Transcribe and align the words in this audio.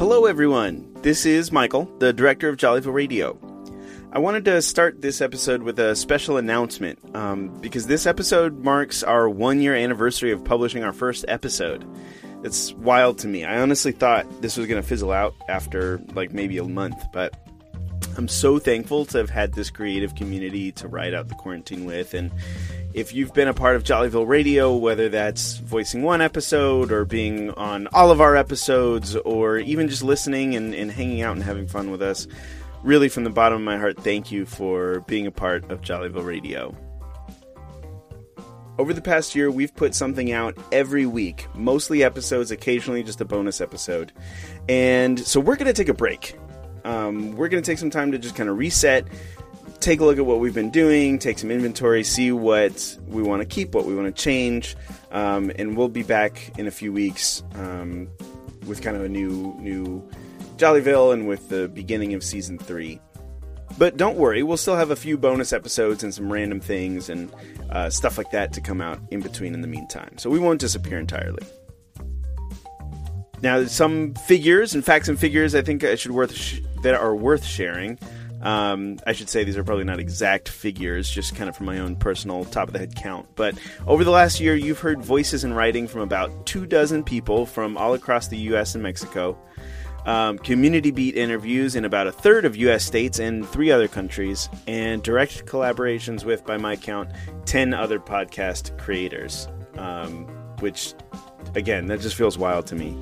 Hello, 0.00 0.24
everyone. 0.24 0.94
This 1.02 1.26
is 1.26 1.52
Michael, 1.52 1.84
the 1.98 2.10
director 2.10 2.48
of 2.48 2.56
Jollyville 2.56 2.94
Radio. 2.94 3.38
I 4.10 4.18
wanted 4.18 4.46
to 4.46 4.62
start 4.62 5.02
this 5.02 5.20
episode 5.20 5.62
with 5.62 5.78
a 5.78 5.94
special 5.94 6.38
announcement 6.38 6.98
um, 7.14 7.48
because 7.60 7.86
this 7.86 8.06
episode 8.06 8.64
marks 8.64 9.02
our 9.02 9.28
one 9.28 9.60
year 9.60 9.74
anniversary 9.74 10.32
of 10.32 10.42
publishing 10.42 10.84
our 10.84 10.94
first 10.94 11.26
episode. 11.28 11.84
It's 12.42 12.72
wild 12.72 13.18
to 13.18 13.28
me. 13.28 13.44
I 13.44 13.60
honestly 13.60 13.92
thought 13.92 14.40
this 14.40 14.56
was 14.56 14.66
going 14.66 14.80
to 14.80 14.88
fizzle 14.88 15.12
out 15.12 15.34
after 15.50 16.00
like 16.14 16.32
maybe 16.32 16.56
a 16.56 16.64
month, 16.64 16.96
but 17.12 17.34
I'm 18.20 18.28
so 18.28 18.58
thankful 18.58 19.06
to 19.06 19.16
have 19.16 19.30
had 19.30 19.54
this 19.54 19.70
creative 19.70 20.14
community 20.14 20.72
to 20.72 20.88
ride 20.88 21.14
out 21.14 21.28
the 21.28 21.34
quarantine 21.34 21.86
with. 21.86 22.12
And 22.12 22.30
if 22.92 23.14
you've 23.14 23.32
been 23.32 23.48
a 23.48 23.54
part 23.54 23.76
of 23.76 23.82
Jollyville 23.82 24.28
Radio, 24.28 24.76
whether 24.76 25.08
that's 25.08 25.56
voicing 25.56 26.02
one 26.02 26.20
episode 26.20 26.92
or 26.92 27.06
being 27.06 27.48
on 27.52 27.86
all 27.94 28.10
of 28.10 28.20
our 28.20 28.36
episodes 28.36 29.16
or 29.16 29.56
even 29.56 29.88
just 29.88 30.02
listening 30.02 30.54
and, 30.54 30.74
and 30.74 30.90
hanging 30.90 31.22
out 31.22 31.34
and 31.34 31.42
having 31.42 31.66
fun 31.66 31.90
with 31.90 32.02
us, 32.02 32.26
really 32.82 33.08
from 33.08 33.24
the 33.24 33.30
bottom 33.30 33.56
of 33.56 33.64
my 33.64 33.78
heart, 33.78 33.96
thank 33.96 34.30
you 34.30 34.44
for 34.44 35.00
being 35.06 35.26
a 35.26 35.32
part 35.32 35.70
of 35.70 35.80
Jollyville 35.80 36.26
Radio. 36.26 36.76
Over 38.78 38.92
the 38.92 39.00
past 39.00 39.34
year, 39.34 39.50
we've 39.50 39.74
put 39.74 39.94
something 39.94 40.30
out 40.30 40.58
every 40.72 41.06
week, 41.06 41.46
mostly 41.54 42.04
episodes, 42.04 42.50
occasionally 42.50 43.02
just 43.02 43.22
a 43.22 43.24
bonus 43.24 43.62
episode. 43.62 44.12
And 44.68 45.18
so 45.18 45.40
we're 45.40 45.56
going 45.56 45.68
to 45.68 45.72
take 45.72 45.88
a 45.88 45.94
break. 45.94 46.36
Um, 46.84 47.32
we're 47.36 47.48
going 47.48 47.62
to 47.62 47.70
take 47.70 47.78
some 47.78 47.90
time 47.90 48.12
to 48.12 48.18
just 48.18 48.34
kind 48.34 48.48
of 48.48 48.58
reset, 48.58 49.06
take 49.80 50.00
a 50.00 50.04
look 50.04 50.18
at 50.18 50.26
what 50.26 50.40
we've 50.40 50.54
been 50.54 50.70
doing, 50.70 51.18
take 51.18 51.38
some 51.38 51.50
inventory, 51.50 52.04
see 52.04 52.32
what 52.32 52.96
we 53.06 53.22
want 53.22 53.42
to 53.42 53.46
keep, 53.46 53.74
what 53.74 53.86
we 53.86 53.94
want 53.94 54.14
to 54.14 54.22
change, 54.22 54.76
um, 55.10 55.50
and 55.56 55.76
we'll 55.76 55.88
be 55.88 56.02
back 56.02 56.52
in 56.58 56.66
a 56.66 56.70
few 56.70 56.92
weeks 56.92 57.42
um, 57.54 58.08
with 58.66 58.82
kind 58.82 58.96
of 58.96 59.02
a 59.02 59.08
new 59.08 59.54
new 59.58 60.06
Jollyville 60.56 61.12
and 61.12 61.26
with 61.26 61.48
the 61.48 61.68
beginning 61.68 62.14
of 62.14 62.22
season 62.22 62.58
three. 62.58 63.00
But 63.78 63.96
don't 63.96 64.16
worry, 64.16 64.42
we'll 64.42 64.56
still 64.56 64.76
have 64.76 64.90
a 64.90 64.96
few 64.96 65.16
bonus 65.16 65.52
episodes 65.52 66.02
and 66.02 66.12
some 66.12 66.30
random 66.30 66.60
things 66.60 67.08
and 67.08 67.32
uh, 67.70 67.88
stuff 67.88 68.18
like 68.18 68.30
that 68.32 68.52
to 68.54 68.60
come 68.60 68.80
out 68.80 68.98
in 69.10 69.20
between 69.20 69.54
in 69.54 69.62
the 69.62 69.68
meantime. 69.68 70.18
So 70.18 70.28
we 70.28 70.38
won't 70.38 70.60
disappear 70.60 70.98
entirely. 70.98 71.42
Now, 73.42 73.64
some 73.64 74.14
figures 74.14 74.74
and 74.74 74.84
facts 74.84 75.08
and 75.08 75.18
figures 75.18 75.54
I 75.54 75.62
think 75.62 75.84
I 75.84 75.94
should 75.94 76.12
worth 76.12 76.34
sh- 76.34 76.60
that 76.82 76.94
are 76.94 77.14
worth 77.14 77.44
sharing. 77.44 77.98
Um, 78.42 78.98
I 79.06 79.12
should 79.12 79.28
say 79.28 79.44
these 79.44 79.58
are 79.58 79.64
probably 79.64 79.84
not 79.84 79.98
exact 79.98 80.48
figures, 80.48 81.10
just 81.10 81.34
kind 81.34 81.48
of 81.48 81.56
from 81.56 81.66
my 81.66 81.78
own 81.78 81.96
personal 81.96 82.44
top 82.46 82.68
of 82.68 82.72
the 82.72 82.78
head 82.78 82.94
count. 82.96 83.28
But 83.34 83.58
over 83.86 84.02
the 84.02 84.10
last 84.10 84.40
year, 84.40 84.54
you've 84.54 84.80
heard 84.80 85.02
voices 85.02 85.44
and 85.44 85.54
writing 85.54 85.86
from 85.86 86.00
about 86.00 86.46
two 86.46 86.66
dozen 86.66 87.04
people 87.04 87.44
from 87.44 87.76
all 87.76 87.92
across 87.94 88.28
the 88.28 88.38
U.S. 88.38 88.74
and 88.74 88.82
Mexico. 88.82 89.38
Um, 90.06 90.38
community 90.38 90.90
beat 90.90 91.16
interviews 91.16 91.76
in 91.76 91.84
about 91.84 92.06
a 92.06 92.12
third 92.12 92.46
of 92.46 92.56
U.S. 92.56 92.82
states 92.82 93.18
and 93.18 93.46
three 93.46 93.70
other 93.70 93.88
countries, 93.88 94.48
and 94.66 95.02
direct 95.02 95.44
collaborations 95.44 96.24
with, 96.24 96.46
by 96.46 96.56
my 96.56 96.76
count, 96.76 97.10
10 97.44 97.74
other 97.74 98.00
podcast 98.00 98.76
creators. 98.78 99.46
Um, 99.76 100.26
which, 100.60 100.94
again, 101.54 101.86
that 101.86 102.00
just 102.00 102.16
feels 102.16 102.38
wild 102.38 102.66
to 102.68 102.74
me. 102.74 102.96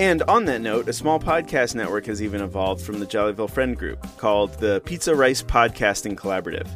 And 0.00 0.22
on 0.22 0.46
that 0.46 0.62
note, 0.62 0.88
a 0.88 0.94
small 0.94 1.20
podcast 1.20 1.74
network 1.74 2.06
has 2.06 2.22
even 2.22 2.40
evolved 2.40 2.80
from 2.80 3.00
the 3.00 3.06
Jollyville 3.06 3.50
Friend 3.50 3.76
Group 3.76 4.06
called 4.16 4.54
the 4.54 4.80
Pizza 4.86 5.14
Rice 5.14 5.42
Podcasting 5.42 6.16
Collaborative. 6.16 6.66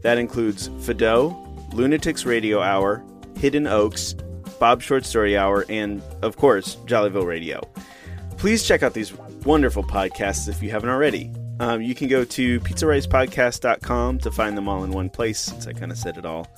That 0.00 0.16
includes 0.16 0.70
Fido, 0.80 1.36
Lunatics 1.74 2.24
Radio 2.24 2.62
Hour, 2.62 3.04
Hidden 3.36 3.66
Oaks, 3.66 4.14
Bob 4.58 4.80
Short 4.80 5.04
Story 5.04 5.36
Hour, 5.36 5.66
and, 5.68 6.02
of 6.22 6.38
course, 6.38 6.76
Jollyville 6.86 7.26
Radio. 7.26 7.60
Please 8.38 8.66
check 8.66 8.82
out 8.82 8.94
these 8.94 9.12
wonderful 9.44 9.84
podcasts 9.84 10.48
if 10.48 10.62
you 10.62 10.70
haven't 10.70 10.88
already. 10.88 11.30
Um, 11.60 11.82
you 11.82 11.94
can 11.94 12.08
go 12.08 12.24
to 12.24 12.58
pizzaricepodcast.com 12.60 14.18
to 14.20 14.30
find 14.30 14.56
them 14.56 14.66
all 14.66 14.82
in 14.82 14.92
one 14.92 15.10
place, 15.10 15.40
since 15.40 15.66
I 15.66 15.74
kind 15.74 15.92
of 15.92 15.98
said 15.98 16.16
it 16.16 16.24
all 16.24 16.48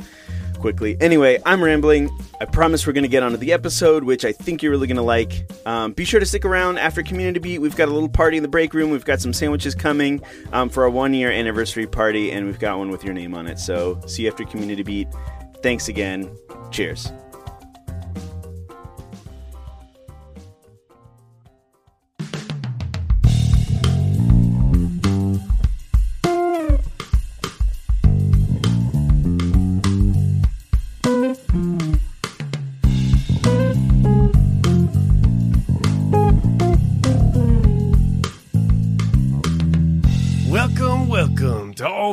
quickly. 0.64 0.96
Anyway, 0.98 1.38
I'm 1.44 1.62
rambling. 1.62 2.08
I 2.40 2.46
promise 2.46 2.86
we're 2.86 2.94
going 2.94 3.02
to 3.02 3.08
get 3.08 3.22
onto 3.22 3.36
the 3.36 3.52
episode, 3.52 4.02
which 4.02 4.24
I 4.24 4.32
think 4.32 4.62
you're 4.62 4.72
really 4.72 4.86
going 4.86 4.96
to 4.96 5.02
like. 5.02 5.46
Um, 5.66 5.92
be 5.92 6.06
sure 6.06 6.20
to 6.20 6.24
stick 6.24 6.46
around 6.46 6.78
after 6.78 7.02
Community 7.02 7.38
Beat. 7.38 7.58
We've 7.58 7.76
got 7.76 7.88
a 7.88 7.92
little 7.92 8.08
party 8.08 8.38
in 8.38 8.42
the 8.42 8.48
break 8.48 8.72
room. 8.72 8.88
We've 8.88 9.04
got 9.04 9.20
some 9.20 9.34
sandwiches 9.34 9.74
coming 9.74 10.22
um, 10.54 10.70
for 10.70 10.84
our 10.84 10.88
one 10.88 11.12
year 11.12 11.30
anniversary 11.30 11.86
party, 11.86 12.32
and 12.32 12.46
we've 12.46 12.58
got 12.58 12.78
one 12.78 12.90
with 12.90 13.04
your 13.04 13.12
name 13.12 13.34
on 13.34 13.46
it. 13.46 13.58
So 13.58 14.00
see 14.06 14.22
you 14.22 14.30
after 14.30 14.46
Community 14.46 14.82
Beat. 14.82 15.08
Thanks 15.62 15.88
again. 15.88 16.34
Cheers. 16.70 17.12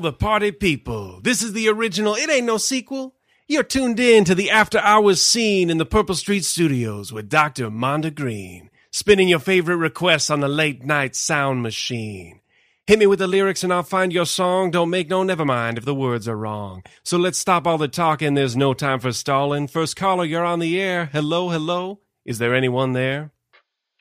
The 0.01 0.12
party 0.12 0.51
people. 0.51 1.22
This 1.22 1.44
is 1.44 1.53
the 1.53 1.69
original 1.69 2.16
It 2.16 2.28
Ain't 2.28 2.47
No 2.47 2.57
Sequel. 2.57 3.13
You're 3.47 3.62
tuned 3.62 4.00
in 4.00 4.25
to 4.25 4.34
the 4.34 4.50
after 4.50 4.79
hours 4.79 5.22
scene 5.22 5.69
in 5.69 5.78
the 5.78 5.85
Purple 5.85 6.16
Street 6.16 6.44
Studios 6.44 7.13
with 7.13 7.29
Dr. 7.29 7.69
Mondegreen, 7.69 8.69
spinning 8.89 9.28
your 9.28 9.38
favorite 9.38 9.75
requests 9.75 10.31
on 10.31 10.39
the 10.39 10.47
late 10.47 10.84
night 10.84 11.16
sound 11.16 11.62
machine. 11.62 12.41
Hit 12.88 12.97
me 12.97 13.06
with 13.06 13.19
the 13.19 13.28
lyrics 13.28 13.63
and 13.63 13.72
I'll 13.72 13.84
find 13.84 14.12
your 14.12 14.25
song. 14.25 14.72
Don't 14.72 14.89
make 14.89 15.07
no 15.07 15.22
never 15.22 15.45
mind 15.45 15.78
if 15.78 15.85
the 15.85 15.94
words 15.94 16.28
are 16.28 16.35
wrong. 16.35 16.81
So 17.03 17.19
let's 17.19 17.38
stop 17.38 17.68
all 17.68 17.78
the 17.78 17.88
talking. 17.88 18.33
There's 18.33 18.57
no 18.57 18.73
time 18.73 19.00
for 19.00 19.12
stalling. 19.12 19.68
First 19.68 19.95
caller, 19.95 20.25
you're 20.25 20.44
on 20.44 20.57
the 20.57 20.81
air. 20.81 21.12
Hello, 21.13 21.50
hello. 21.51 22.00
Is 22.25 22.39
there 22.39 22.56
anyone 22.56 22.94
there? 22.94 23.29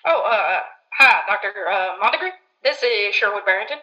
Oh, 0.06 0.22
uh, 0.22 0.60
hi, 0.92 1.20
Dr. 1.28 1.68
Uh, 1.68 1.98
Montague. 2.00 2.30
This 2.64 2.82
is 2.82 3.14
Sherwood 3.14 3.44
Barrington. 3.44 3.78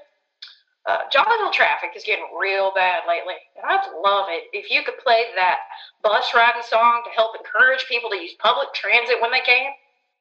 Uh, 0.88 1.00
Jollyville 1.14 1.52
traffic 1.52 1.90
is 1.98 2.04
getting 2.06 2.24
real 2.40 2.72
bad 2.74 3.04
lately, 3.10 3.34
and 3.58 3.66
I'd 3.68 3.92
love 4.02 4.28
it 4.30 4.44
if 4.54 4.72
you 4.72 4.84
could 4.84 4.98
play 5.04 5.26
that 5.36 5.58
bus 6.02 6.32
riding 6.34 6.62
song 6.64 7.02
to 7.04 7.12
help 7.12 7.36
encourage 7.36 7.86
people 7.90 8.10
to 8.10 8.16
use 8.16 8.34
public 8.40 8.74
transit 8.74 9.20
when 9.20 9.32
they 9.32 9.42
can. 9.42 9.72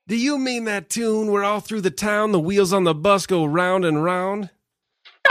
Do 0.08 0.16
you 0.16 0.38
mean 0.38 0.64
that 0.64 0.90
tune 0.90 1.30
where 1.30 1.44
all 1.44 1.60
through 1.60 1.82
the 1.82 1.92
town 1.92 2.32
the 2.32 2.40
wheels 2.40 2.72
on 2.72 2.82
the 2.82 2.94
bus 2.94 3.26
go 3.26 3.44
round 3.44 3.84
and 3.84 4.02
round? 4.02 4.50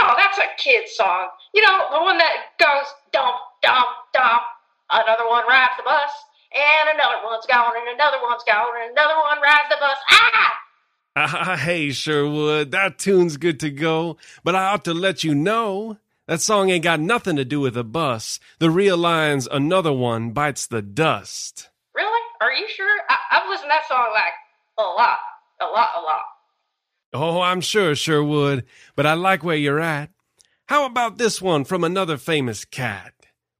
No, 0.00 0.14
that's 0.16 0.38
a 0.38 0.48
kid's 0.56 0.96
song. 0.96 1.28
You 1.52 1.60
know, 1.60 1.84
the 1.92 2.00
one 2.00 2.16
that 2.16 2.56
goes 2.58 2.86
dump, 3.12 3.36
dump, 3.62 3.88
dump. 4.14 4.42
Another 4.88 5.28
one 5.28 5.46
rides 5.46 5.76
the 5.76 5.84
bus, 5.84 6.12
and 6.56 6.96
another 6.96 7.20
one's 7.24 7.44
going, 7.44 7.76
and 7.76 7.92
another 7.92 8.18
one's 8.22 8.44
going, 8.44 8.72
and 8.84 8.92
another 8.92 9.20
one 9.20 9.40
rides 9.42 9.68
the 9.68 9.76
bus. 9.80 9.98
Ah! 10.10 10.52
Ah, 11.16 11.56
hey, 11.60 11.90
Sherwood, 11.92 12.70
that 12.72 12.98
tune's 12.98 13.38
good 13.38 13.58
to 13.60 13.70
go, 13.70 14.18
but 14.44 14.54
I 14.54 14.66
ought 14.66 14.84
to 14.84 14.94
let 14.94 15.24
you 15.24 15.34
know 15.34 15.96
that 16.28 16.40
song 16.42 16.68
ain't 16.70 16.84
got 16.84 17.00
nothing 17.00 17.36
to 17.36 17.44
do 17.44 17.58
with 17.60 17.76
a 17.76 17.84
bus. 17.84 18.38
The 18.58 18.70
real 18.70 18.96
line's 18.98 19.46
another 19.50 19.92
one 19.92 20.32
bites 20.32 20.66
the 20.66 20.82
dust. 20.82 21.70
Really? 21.94 22.20
Are 22.42 22.52
you 22.52 22.68
sure? 22.68 23.00
I- 23.08 23.16
I've 23.38 23.48
listened 23.48 23.70
to 23.70 23.74
that 23.74 23.88
song 23.88 24.10
like 24.12 24.32
a 24.78 24.82
lot, 24.82 25.18
a 25.60 25.64
lot, 25.64 25.88
a 25.96 26.00
lot. 26.02 26.22
Oh, 27.14 27.40
I'm 27.40 27.62
sure, 27.62 27.94
Sherwood, 27.94 28.64
but 28.94 29.06
I 29.06 29.14
like 29.14 29.42
where 29.42 29.56
you're 29.56 29.80
at. 29.80 30.10
How 30.68 30.84
about 30.84 31.16
this 31.16 31.40
one 31.40 31.64
from 31.64 31.82
another 31.84 32.18
famous 32.18 32.64
cat? 32.66 33.14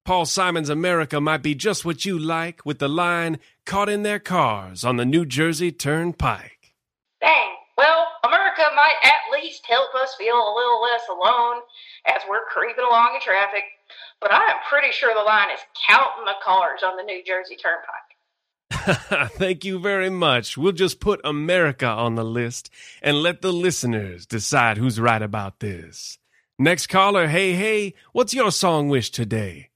Paul 0.04 0.26
Simon's 0.26 0.68
America 0.68 1.20
might 1.20 1.42
be 1.42 1.54
just 1.54 1.84
what 1.84 2.04
you 2.04 2.18
like 2.18 2.66
with 2.66 2.80
the 2.80 2.88
line 2.88 3.38
caught 3.64 3.88
in 3.88 4.02
their 4.02 4.18
cars 4.18 4.84
on 4.84 4.96
the 4.96 5.04
New 5.06 5.24
Jersey 5.24 5.72
Turnpike. 5.72 6.55
Dang. 7.20 7.50
Well, 7.76 8.06
America 8.24 8.62
might 8.74 8.96
at 9.02 9.32
least 9.32 9.66
help 9.66 9.94
us 9.94 10.14
feel 10.16 10.34
a 10.34 10.56
little 10.56 10.82
less 10.82 11.02
alone 11.10 11.60
as 12.06 12.22
we're 12.28 12.44
creeping 12.50 12.84
along 12.84 13.14
in 13.14 13.20
traffic. 13.20 13.64
But 14.20 14.32
I 14.32 14.50
am 14.50 14.56
pretty 14.68 14.92
sure 14.92 15.12
the 15.14 15.20
line 15.20 15.50
is 15.50 15.60
counting 15.88 16.24
the 16.24 16.40
cars 16.42 16.80
on 16.82 16.96
the 16.96 17.02
New 17.02 17.22
Jersey 17.24 17.56
Turnpike. 17.56 18.16
Thank 19.32 19.64
you 19.64 19.78
very 19.78 20.10
much. 20.10 20.56
We'll 20.56 20.72
just 20.72 21.00
put 21.00 21.20
America 21.24 21.86
on 21.86 22.14
the 22.14 22.24
list 22.24 22.70
and 23.02 23.22
let 23.22 23.42
the 23.42 23.52
listeners 23.52 24.26
decide 24.26 24.78
who's 24.78 24.98
right 25.00 25.22
about 25.22 25.60
this. 25.60 26.18
Next 26.58 26.86
caller, 26.86 27.26
hey, 27.28 27.52
hey, 27.52 27.94
what's 28.12 28.32
your 28.32 28.50
song 28.50 28.88
wish 28.88 29.10
today? 29.10 29.68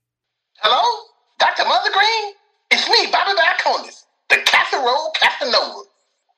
Hello? 0.57 1.05
Dr. 1.39 1.65
Mother 1.65 1.91
Green? 1.93 2.33
It's 2.71 2.89
me, 2.89 3.11
Bobby 3.11 3.31
Balcones, 3.37 4.05
the 4.29 4.37
Casserole 4.45 5.11
Casanova. 5.19 5.90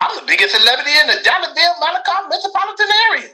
I'm 0.04 0.20
the 0.20 0.28
biggest 0.28 0.54
celebrity 0.54 0.92
in 1.00 1.08
the 1.08 1.24
Jollyville, 1.24 1.80
Malakoff 1.80 2.28
metropolitan 2.28 2.88
area. 3.10 3.32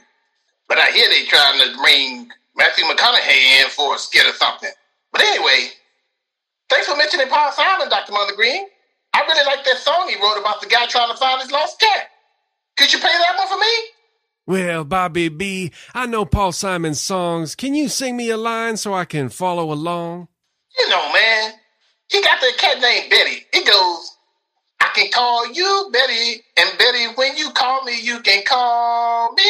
But 0.68 0.78
I 0.78 0.92
hear 0.92 1.08
they 1.08 1.24
trying 1.24 1.58
to 1.58 1.76
bring 1.82 2.30
Matthew 2.54 2.84
McConaughey 2.84 3.62
in 3.62 3.70
for 3.70 3.96
a 3.96 3.98
skit 3.98 4.24
or 4.24 4.32
something. 4.34 4.70
But 5.10 5.22
anyway, 5.22 5.70
thanks 6.68 6.86
for 6.86 6.96
mentioning 6.96 7.26
Paul 7.28 7.50
Simon, 7.50 7.88
Dr. 7.88 8.12
Mother 8.12 8.36
Green. 8.36 8.66
I 9.12 9.22
really 9.22 9.44
like 9.46 9.64
that 9.64 9.78
song 9.78 10.08
he 10.08 10.14
wrote 10.22 10.38
about 10.38 10.60
the 10.60 10.68
guy 10.68 10.86
trying 10.86 11.10
to 11.10 11.16
find 11.16 11.42
his 11.42 11.50
lost 11.50 11.80
cat. 11.80 12.06
Could 12.76 12.92
you 12.92 13.00
play 13.00 13.10
that 13.10 13.36
one 13.36 13.48
for 13.48 13.58
me? 13.58 13.74
Well, 14.46 14.84
Bobby 14.84 15.28
B, 15.28 15.72
I 15.92 16.06
know 16.06 16.24
Paul 16.24 16.52
Simon's 16.52 17.00
songs. 17.00 17.56
Can 17.56 17.74
you 17.74 17.88
sing 17.88 18.16
me 18.16 18.30
a 18.30 18.36
line 18.36 18.76
so 18.76 18.94
I 18.94 19.06
can 19.06 19.28
follow 19.28 19.72
along? 19.72 20.28
You 20.78 20.88
know, 20.88 21.12
man, 21.12 21.52
he 22.06 22.22
got 22.22 22.40
the 22.40 22.52
cat 22.58 22.80
named 22.80 23.10
Betty. 23.10 23.44
It 23.52 23.66
goes, 23.66 24.09
I 24.80 24.90
can 24.94 25.10
call 25.10 25.52
you 25.52 25.90
Betty, 25.92 26.42
and 26.56 26.78
Betty, 26.78 27.06
when 27.14 27.36
you 27.36 27.50
call 27.50 27.84
me, 27.84 28.00
you 28.00 28.20
can 28.20 28.42
call 28.44 29.32
me 29.34 29.42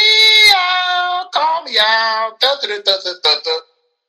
out, 0.56 1.26
call 1.32 1.62
me 1.64 1.76
out. 1.80 2.32
Da, 2.40 2.48
da, 2.60 2.68
da, 2.68 2.82
da, 2.84 3.12
da, 3.22 3.34
da. 3.44 3.50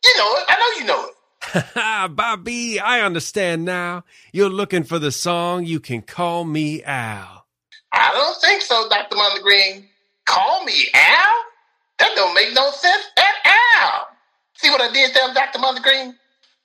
You 0.03 0.17
know 0.17 0.35
it. 0.35 0.45
I 0.47 0.55
know 0.59 0.79
you 0.79 0.85
know 0.85 1.05
it. 1.05 1.15
Bobby, 2.15 2.79
I 2.79 3.01
understand 3.01 3.65
now. 3.65 4.03
You're 4.31 4.49
looking 4.49 4.83
for 4.83 4.99
the 4.99 5.11
song 5.11 5.65
You 5.65 5.79
Can 5.79 6.01
Call 6.01 6.43
Me 6.43 6.83
Al. 6.83 7.45
I 7.93 8.11
don't 8.13 8.41
think 8.41 8.61
so, 8.61 8.87
Dr. 8.89 9.15
Mondegreen. 9.15 9.85
Call 10.25 10.63
me 10.63 10.87
Al? 10.93 11.37
That 11.99 12.13
don't 12.15 12.33
make 12.33 12.53
no 12.53 12.71
sense 12.71 13.03
at 13.17 13.35
all. 13.83 14.07
See 14.55 14.69
what 14.69 14.81
I 14.81 14.91
did 14.91 15.13
there, 15.13 15.33
Dr. 15.33 15.59
Mondegreen? 15.59 16.15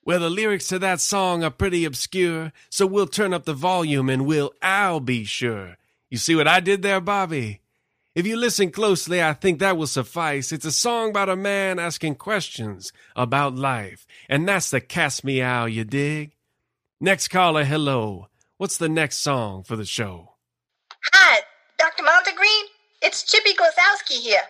Well, 0.06 0.20
the 0.20 0.30
lyrics 0.30 0.68
to 0.68 0.78
that 0.78 1.00
song 1.00 1.42
are 1.42 1.50
pretty 1.50 1.84
obscure, 1.84 2.52
so 2.70 2.86
we'll 2.86 3.08
turn 3.08 3.34
up 3.34 3.44
the 3.44 3.52
volume 3.52 4.08
and 4.08 4.24
we'll 4.24 4.52
Al 4.62 5.00
be 5.00 5.24
sure. 5.24 5.78
You 6.08 6.16
see 6.16 6.36
what 6.36 6.46
I 6.46 6.60
did 6.60 6.82
there, 6.82 7.00
Bobby? 7.00 7.60
If 8.14 8.24
you 8.24 8.36
listen 8.36 8.70
closely, 8.70 9.20
I 9.20 9.32
think 9.32 9.58
that 9.58 9.76
will 9.76 9.88
suffice. 9.88 10.52
It's 10.52 10.64
a 10.64 10.70
song 10.70 11.10
about 11.10 11.28
a 11.28 11.34
man 11.34 11.80
asking 11.80 12.14
questions 12.14 12.92
about 13.16 13.56
life, 13.56 14.06
and 14.28 14.46
that's 14.46 14.70
the 14.70 14.80
Cast 14.80 15.24
Me 15.24 15.40
Al, 15.40 15.68
you 15.68 15.82
dig? 15.82 16.36
Next 17.00 17.26
caller, 17.26 17.64
hello. 17.64 18.28
What's 18.58 18.78
the 18.78 18.88
next 18.88 19.16
song 19.16 19.64
for 19.64 19.74
the 19.74 19.84
show? 19.84 20.34
Hi, 21.14 21.40
Dr. 21.78 22.04
Montegreen. 22.04 22.66
It's 23.02 23.24
Chippy 23.24 23.54
Glazowski 23.54 24.20
here. 24.20 24.42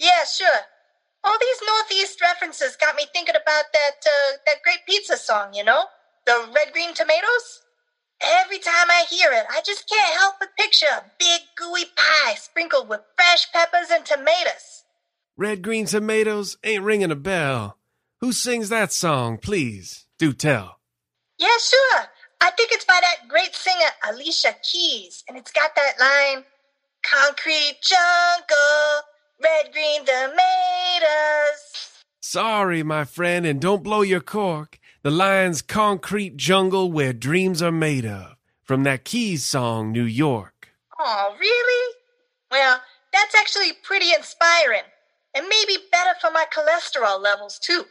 Yeah, 0.00 0.24
sure. 0.24 0.48
All 1.24 1.36
these 1.40 1.60
Northeast 1.66 2.20
references 2.20 2.76
got 2.76 2.96
me 2.96 3.04
thinking 3.12 3.34
about 3.34 3.64
that 3.72 4.06
uh, 4.06 4.36
that 4.46 4.62
great 4.62 4.80
pizza 4.86 5.16
song, 5.16 5.54
you 5.54 5.64
know? 5.64 5.84
The 6.26 6.48
red 6.54 6.72
green 6.72 6.94
tomatoes? 6.94 7.62
Every 8.20 8.58
time 8.58 8.90
I 8.90 9.04
hear 9.08 9.30
it, 9.32 9.44
I 9.50 9.60
just 9.64 9.88
can't 9.88 10.18
help 10.18 10.36
but 10.40 10.56
picture 10.58 10.86
a 10.86 11.04
big 11.18 11.40
gooey 11.56 11.84
pie 11.96 12.34
sprinkled 12.34 12.88
with 12.88 13.00
fresh 13.16 13.50
peppers 13.52 13.90
and 13.90 14.04
tomatoes. 14.04 14.84
Red 15.36 15.62
Green 15.62 15.86
Tomatoes 15.86 16.56
ain't 16.64 16.82
ringing 16.82 17.12
a 17.12 17.16
bell. 17.16 17.78
Who 18.20 18.32
sings 18.32 18.70
that 18.70 18.90
song, 18.90 19.38
please? 19.38 20.06
Do 20.18 20.32
tell. 20.32 20.80
Yeah, 21.38 21.56
sure. 21.60 22.06
I 22.40 22.50
think 22.50 22.72
it's 22.72 22.84
by 22.84 22.98
that 23.00 23.28
great 23.28 23.54
singer 23.54 23.90
Alicia 24.10 24.56
Keys, 24.64 25.22
and 25.28 25.38
it's 25.38 25.52
got 25.52 25.76
that 25.76 26.00
line 26.00 26.44
Concrete 27.04 27.78
jungle, 27.80 29.07
red 29.42 29.72
green 29.72 30.00
tomatoes. 30.04 30.38
Sorry, 32.20 32.82
my 32.82 33.04
friend, 33.04 33.46
and 33.46 33.60
don't 33.60 33.82
blow 33.82 34.02
your 34.02 34.20
cork. 34.20 34.78
The 35.02 35.10
lion's 35.10 35.62
Concrete 35.62 36.36
Jungle 36.36 36.90
Where 36.92 37.12
Dreams 37.12 37.62
Are 37.62 37.72
Made 37.72 38.04
of, 38.04 38.36
from 38.64 38.82
that 38.82 39.04
Keys 39.04 39.44
song, 39.44 39.92
New 39.92 40.04
York. 40.04 40.70
Oh, 40.98 41.36
really? 41.38 41.94
Well, 42.50 42.80
that's 43.12 43.34
actually 43.34 43.72
pretty 43.82 44.12
inspiring, 44.12 44.82
and 45.34 45.46
maybe 45.48 45.78
better 45.90 46.10
for 46.20 46.30
my 46.30 46.44
cholesterol 46.52 47.20
levels, 47.22 47.58
too. 47.58 47.84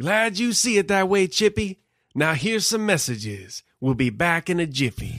Glad 0.00 0.38
you 0.38 0.52
see 0.52 0.78
it 0.78 0.88
that 0.88 1.08
way, 1.08 1.26
Chippy. 1.26 1.80
Now 2.14 2.34
here's 2.34 2.66
some 2.66 2.84
messages. 2.84 3.62
We'll 3.80 3.94
be 3.94 4.10
back 4.10 4.50
in 4.50 4.60
a 4.60 4.66
jiffy. 4.66 5.17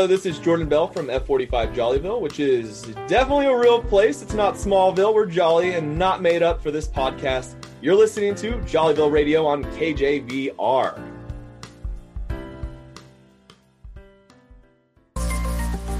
Hello, 0.00 0.08
this 0.08 0.24
is 0.24 0.38
Jordan 0.38 0.66
Bell 0.66 0.88
from 0.88 1.08
F45 1.08 1.74
Jollyville, 1.74 2.22
which 2.22 2.40
is 2.40 2.84
definitely 3.06 3.44
a 3.44 3.54
real 3.54 3.82
place. 3.82 4.22
It's 4.22 4.32
not 4.32 4.54
Smallville. 4.54 5.12
We're 5.12 5.26
jolly 5.26 5.74
and 5.74 5.98
not 5.98 6.22
made 6.22 6.42
up 6.42 6.62
for 6.62 6.70
this 6.70 6.88
podcast. 6.88 7.54
You're 7.82 7.94
listening 7.94 8.34
to 8.36 8.52
Jollyville 8.60 9.12
Radio 9.12 9.44
on 9.44 9.62
KJVR. 9.62 11.09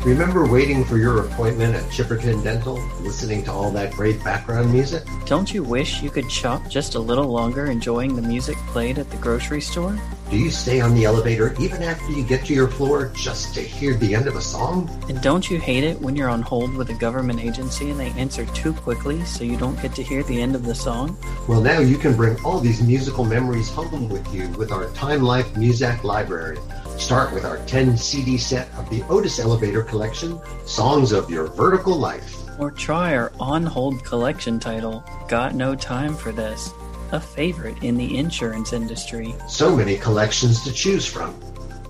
Remember 0.04 0.46
waiting 0.46 0.82
for 0.82 0.96
your 0.96 1.26
appointment 1.26 1.74
at 1.74 1.82
Chipperton 1.90 2.42
Dental, 2.42 2.80
listening 3.02 3.44
to 3.44 3.52
all 3.52 3.70
that 3.72 3.92
great 3.92 4.24
background 4.24 4.72
music? 4.72 5.04
Don't 5.26 5.52
you 5.52 5.62
wish 5.62 6.02
you 6.02 6.08
could 6.08 6.32
shop 6.32 6.66
just 6.70 6.94
a 6.94 6.98
little 6.98 7.26
longer 7.26 7.66
enjoying 7.66 8.16
the 8.16 8.22
music 8.22 8.56
played 8.68 8.98
at 8.98 9.10
the 9.10 9.18
grocery 9.18 9.60
store? 9.60 10.00
Do 10.30 10.38
you 10.38 10.50
stay 10.50 10.80
on 10.80 10.94
the 10.94 11.04
elevator 11.04 11.54
even 11.60 11.82
after 11.82 12.10
you 12.12 12.24
get 12.24 12.46
to 12.46 12.54
your 12.54 12.68
floor 12.68 13.12
just 13.14 13.54
to 13.56 13.60
hear 13.60 13.92
the 13.92 14.14
end 14.14 14.26
of 14.26 14.36
a 14.36 14.40
song? 14.40 14.88
And 15.10 15.20
don't 15.20 15.50
you 15.50 15.60
hate 15.60 15.84
it 15.84 16.00
when 16.00 16.16
you're 16.16 16.30
on 16.30 16.40
hold 16.40 16.74
with 16.76 16.88
a 16.88 16.94
government 16.94 17.40
agency 17.40 17.90
and 17.90 18.00
they 18.00 18.08
answer 18.12 18.46
too 18.46 18.72
quickly 18.72 19.22
so 19.26 19.44
you 19.44 19.58
don't 19.58 19.80
get 19.82 19.94
to 19.96 20.02
hear 20.02 20.22
the 20.22 20.40
end 20.40 20.54
of 20.54 20.64
the 20.64 20.74
song? 20.74 21.18
Well, 21.46 21.60
now 21.60 21.80
you 21.80 21.98
can 21.98 22.16
bring 22.16 22.42
all 22.42 22.58
these 22.58 22.80
musical 22.80 23.24
memories 23.24 23.68
home 23.68 24.08
with 24.08 24.32
you 24.32 24.48
with 24.50 24.72
our 24.72 24.88
Time 24.92 25.20
Life 25.20 25.52
Muzak 25.54 26.04
Library. 26.04 26.56
Start 27.00 27.32
with 27.32 27.46
our 27.46 27.56
10 27.64 27.96
CD 27.96 28.36
set 28.36 28.68
of 28.74 28.88
the 28.90 29.02
Otis 29.04 29.38
Elevator 29.40 29.82
Collection, 29.82 30.38
Songs 30.66 31.12
of 31.12 31.30
Your 31.30 31.46
Vertical 31.46 31.96
Life. 31.96 32.36
Or 32.60 32.70
try 32.70 33.16
our 33.16 33.32
on 33.40 33.64
hold 33.64 34.04
collection 34.04 34.60
title, 34.60 35.02
Got 35.26 35.54
No 35.54 35.74
Time 35.74 36.14
for 36.14 36.30
This, 36.30 36.70
a 37.10 37.18
favorite 37.18 37.82
in 37.82 37.96
the 37.96 38.18
insurance 38.18 38.74
industry. 38.74 39.34
So 39.48 39.74
many 39.74 39.96
collections 39.96 40.62
to 40.64 40.72
choose 40.72 41.06
from. 41.06 41.34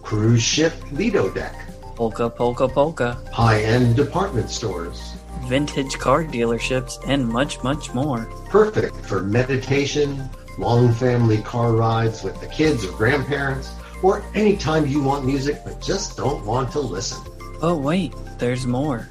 Cruise 0.01 0.45
ship 0.45 0.73
Lido 0.93 1.29
deck, 1.35 1.57
Polka 1.97 2.31
Polka 2.31 2.69
Polka, 2.69 3.21
high-end 3.33 3.97
department 3.97 4.49
stores, 4.49 5.17
vintage 5.43 5.99
car 5.99 6.25
dealerships, 6.25 6.99
and 7.07 7.29
much, 7.29 7.63
much 7.65 7.93
more. 7.93 8.27
perfect 8.49 8.95
for 9.05 9.23
meditation, 9.23 10.31
long 10.57 10.93
family 10.95 11.43
car 11.43 11.73
rides 11.73 12.23
with 12.23 12.41
the 12.41 12.47
kids 12.47 12.85
or 12.85 12.93
grandparents, 12.93 13.73
or 14.03 14.25
anytime 14.35 14.87
you 14.87 15.03
want 15.03 15.25
music 15.25 15.61
but 15.65 15.81
just 15.81 16.17
don't 16.17 16.45
want 16.45 16.73
to 16.73 16.81
listen. 16.81 17.19
Oh, 17.63 17.77
wait, 17.77 18.15
there's 18.39 18.67
more. 18.67 19.09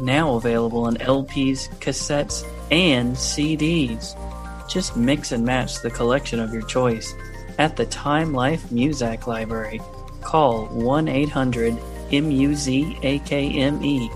Now 0.00 0.34
available 0.34 0.88
in 0.88 0.96
LPs, 0.96 1.68
cassettes, 1.78 2.46
and 2.70 3.14
CDs. 3.14 4.18
Just 4.68 4.96
mix 4.96 5.32
and 5.32 5.44
match 5.44 5.80
the 5.80 5.90
collection 5.90 6.40
of 6.40 6.52
your 6.52 6.62
choice 6.62 7.14
at 7.58 7.76
the 7.76 7.86
Time 7.86 8.32
Life 8.32 8.64
Muzak 8.70 9.26
Library. 9.26 9.80
Call 10.22 10.66
1 10.66 11.08
800 11.08 11.74
MUZAKME. 12.10 14.10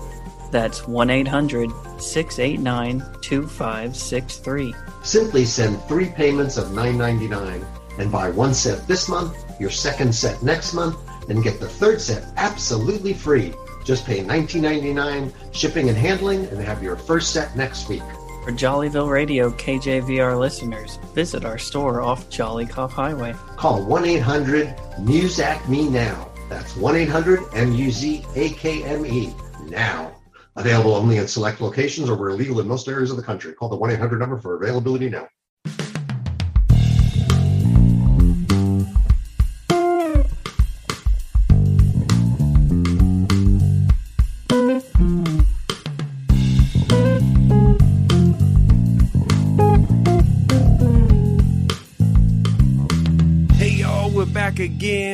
That's 0.51 0.87
1 0.87 1.09
800 1.09 1.69
689 1.99 3.03
2563. 3.21 4.75
Simply 5.03 5.45
send 5.45 5.81
three 5.83 6.09
payments 6.09 6.57
of 6.57 6.69
$9.99 6.69 7.63
and 7.99 8.11
buy 8.11 8.29
one 8.29 8.53
set 8.53 8.87
this 8.87 9.09
month, 9.09 9.35
your 9.59 9.69
second 9.69 10.13
set 10.13 10.41
next 10.43 10.73
month, 10.73 10.97
and 11.29 11.43
get 11.43 11.59
the 11.59 11.67
third 11.67 12.01
set 12.01 12.25
absolutely 12.37 13.13
free. 13.13 13.53
Just 13.83 14.05
pay 14.05 14.23
$19.99 14.23 15.33
shipping 15.53 15.89
and 15.89 15.97
handling 15.97 16.45
and 16.47 16.59
have 16.59 16.83
your 16.83 16.95
first 16.95 17.31
set 17.31 17.55
next 17.55 17.89
week. 17.89 18.03
For 18.43 18.51
Jollyville 18.53 19.11
Radio 19.11 19.49
KJVR 19.51 20.39
listeners, 20.39 20.99
visit 21.13 21.43
our 21.43 21.57
store 21.57 22.01
off 22.01 22.29
Jolly 22.29 22.65
Cough 22.65 22.93
Highway. 22.93 23.35
Call 23.57 23.85
1-800-MUZAK 23.85 25.67
me 25.67 25.89
now. 25.89 26.29
That's 26.49 26.71
1-800-M-U-Z-A-K-M-E 26.73 29.33
now. 29.69 30.15
Available 30.55 30.95
only 30.95 31.17
in 31.17 31.27
select 31.27 31.59
locations 31.59 32.09
or 32.09 32.15
where 32.15 32.31
legal 32.31 32.61
in 32.61 32.67
most 32.67 32.87
areas 32.87 33.11
of 33.11 33.17
the 33.17 33.23
country. 33.23 33.51
Call 33.53 33.67
the 33.67 33.77
1-800 33.77 34.17
number 34.17 34.37
for 34.37 34.55
availability 34.55 35.09
now. 35.09 35.27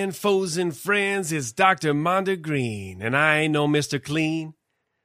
Again, 0.04 0.12
foes 0.12 0.58
and 0.58 0.76
friends. 0.76 1.32
It's 1.32 1.54
Dr. 1.54 1.94
Mondegreen, 1.94 2.98
and 3.00 3.16
I 3.16 3.38
ain't 3.38 3.54
no 3.54 3.70
Mr. 3.70 4.04
Clean. 4.04 4.54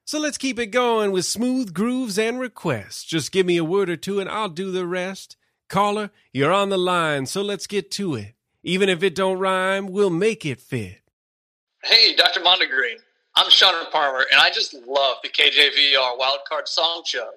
So 0.04 0.18
let's 0.18 0.36
keep 0.36 0.58
it 0.58 0.72
going 0.72 1.12
with 1.12 1.24
smooth 1.24 1.72
grooves 1.72 2.18
and 2.18 2.40
requests. 2.40 3.04
Just 3.04 3.30
give 3.30 3.46
me 3.46 3.58
a 3.58 3.62
word 3.62 3.88
or 3.88 3.94
two 3.94 4.18
and 4.18 4.28
I'll 4.28 4.48
do 4.48 4.72
the 4.72 4.88
rest. 4.88 5.36
Caller, 5.68 6.10
you're 6.32 6.52
on 6.52 6.70
the 6.70 6.76
line, 6.76 7.26
so 7.26 7.42
let's 7.42 7.68
get 7.68 7.92
to 7.92 8.16
it. 8.16 8.34
Even 8.64 8.88
if 8.88 9.04
it 9.04 9.14
don't 9.14 9.38
rhyme, 9.38 9.86
we'll 9.86 10.10
make 10.10 10.44
it 10.44 10.60
fit. 10.60 11.00
Hey, 11.84 12.16
Dr. 12.16 12.40
Mondegreen. 12.40 12.96
I'm 13.36 13.50
Sean 13.50 13.88
Palmer, 13.92 14.26
and 14.32 14.40
I 14.40 14.50
just 14.50 14.74
love 14.74 15.18
the 15.22 15.28
KJVR 15.28 16.18
Wildcard 16.18 16.66
Song 16.66 17.02
Show. 17.06 17.30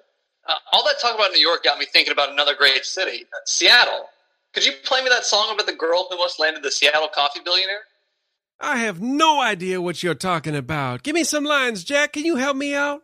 Uh, 0.48 0.54
all 0.72 0.84
that 0.86 0.98
talk 1.00 1.14
about 1.14 1.30
New 1.30 1.40
York 1.40 1.62
got 1.62 1.78
me 1.78 1.86
thinking 1.86 2.12
about 2.12 2.32
another 2.32 2.56
great 2.56 2.84
city, 2.84 3.24
Seattle. 3.46 4.08
Could 4.52 4.66
you 4.66 4.72
play 4.84 5.02
me 5.02 5.08
that 5.08 5.24
song 5.24 5.52
about 5.52 5.66
the 5.66 5.72
girl 5.72 6.08
who 6.10 6.18
once 6.18 6.38
landed 6.38 6.62
the 6.62 6.70
Seattle 6.70 7.08
coffee 7.08 7.40
billionaire? 7.44 7.80
I 8.60 8.76
have 8.78 9.00
no 9.00 9.40
idea 9.40 9.80
what 9.80 10.02
you're 10.02 10.14
talking 10.14 10.54
about. 10.54 11.02
Give 11.02 11.14
me 11.14 11.24
some 11.24 11.44
lines, 11.44 11.82
Jack. 11.84 12.12
Can 12.12 12.24
you 12.24 12.36
help 12.36 12.56
me 12.56 12.74
out? 12.74 13.02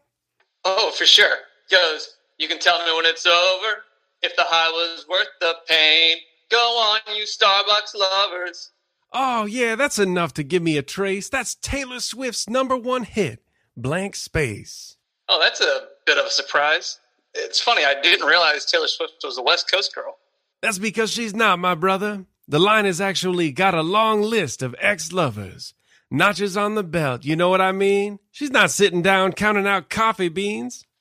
Oh, 0.64 0.92
for 0.92 1.06
sure. 1.06 1.36
Goes, 1.70 2.14
you 2.38 2.48
can 2.48 2.58
tell 2.58 2.84
me 2.86 2.94
when 2.94 3.06
it's 3.06 3.26
over, 3.26 3.82
if 4.22 4.36
the 4.36 4.44
high 4.44 4.70
was 4.70 5.06
worth 5.08 5.26
the 5.40 5.54
pain. 5.66 6.18
Go 6.50 6.58
on, 6.58 7.00
you 7.16 7.24
Starbucks 7.24 7.94
lovers. 7.94 8.70
Oh, 9.12 9.46
yeah, 9.46 9.74
that's 9.74 9.98
enough 9.98 10.34
to 10.34 10.42
give 10.42 10.62
me 10.62 10.76
a 10.76 10.82
trace. 10.82 11.28
That's 11.28 11.54
Taylor 11.54 12.00
Swift's 12.00 12.48
number 12.48 12.76
one 12.76 13.04
hit, 13.04 13.42
Blank 13.76 14.16
Space. 14.16 14.96
Oh, 15.28 15.40
that's 15.40 15.60
a 15.60 15.88
bit 16.06 16.18
of 16.18 16.26
a 16.26 16.30
surprise. 16.30 17.00
It's 17.34 17.60
funny, 17.60 17.84
I 17.84 18.00
didn't 18.00 18.26
realize 18.26 18.64
Taylor 18.64 18.88
Swift 18.88 19.14
was 19.24 19.38
a 19.38 19.42
West 19.42 19.70
Coast 19.70 19.94
girl. 19.94 20.16
That's 20.62 20.78
because 20.78 21.10
she's 21.12 21.34
not, 21.34 21.58
my 21.58 21.74
brother. 21.74 22.26
The 22.48 22.58
line 22.58 22.84
has 22.84 23.00
actually 23.00 23.52
got 23.52 23.74
a 23.74 23.82
long 23.82 24.22
list 24.22 24.62
of 24.62 24.74
ex 24.80 25.12
lovers. 25.12 25.74
Notches 26.10 26.56
on 26.56 26.74
the 26.74 26.82
belt, 26.82 27.24
you 27.24 27.36
know 27.36 27.50
what 27.50 27.60
I 27.60 27.72
mean? 27.72 28.18
She's 28.30 28.50
not 28.50 28.70
sitting 28.70 29.02
down 29.02 29.32
counting 29.32 29.66
out 29.66 29.90
coffee 29.90 30.28
beans. 30.28 30.84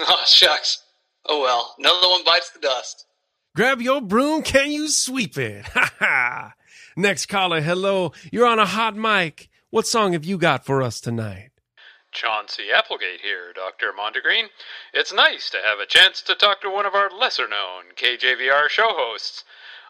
Oh, 0.00 0.22
shucks. 0.26 0.80
Oh 1.26 1.40
well, 1.42 1.74
another 1.78 2.08
one 2.08 2.22
bites 2.24 2.50
the 2.50 2.60
dust. 2.60 3.04
Grab 3.56 3.82
your 3.82 4.00
broom, 4.00 4.42
can 4.42 4.70
you 4.70 4.88
sweep 4.88 5.36
it? 5.36 5.64
Ha 5.74 5.92
ha! 5.98 6.54
Next 6.96 7.26
caller, 7.26 7.60
hello. 7.60 8.12
You're 8.30 8.46
on 8.46 8.60
a 8.60 8.66
hot 8.66 8.96
mic. 8.96 9.48
What 9.70 9.86
song 9.88 10.12
have 10.12 10.24
you 10.24 10.38
got 10.38 10.64
for 10.64 10.82
us 10.82 11.00
tonight? 11.00 11.50
Chauncey 12.18 12.72
Applegate 12.74 13.20
here, 13.20 13.52
Dr. 13.54 13.92
Mondegreen. 13.92 14.48
It's 14.92 15.12
nice 15.12 15.50
to 15.50 15.58
have 15.64 15.78
a 15.78 15.86
chance 15.86 16.20
to 16.22 16.34
talk 16.34 16.60
to 16.62 16.68
one 16.68 16.84
of 16.84 16.96
our 16.96 17.08
lesser 17.10 17.46
known 17.46 17.94
KJVR 17.94 18.68
show 18.68 18.88
hosts. 18.88 19.44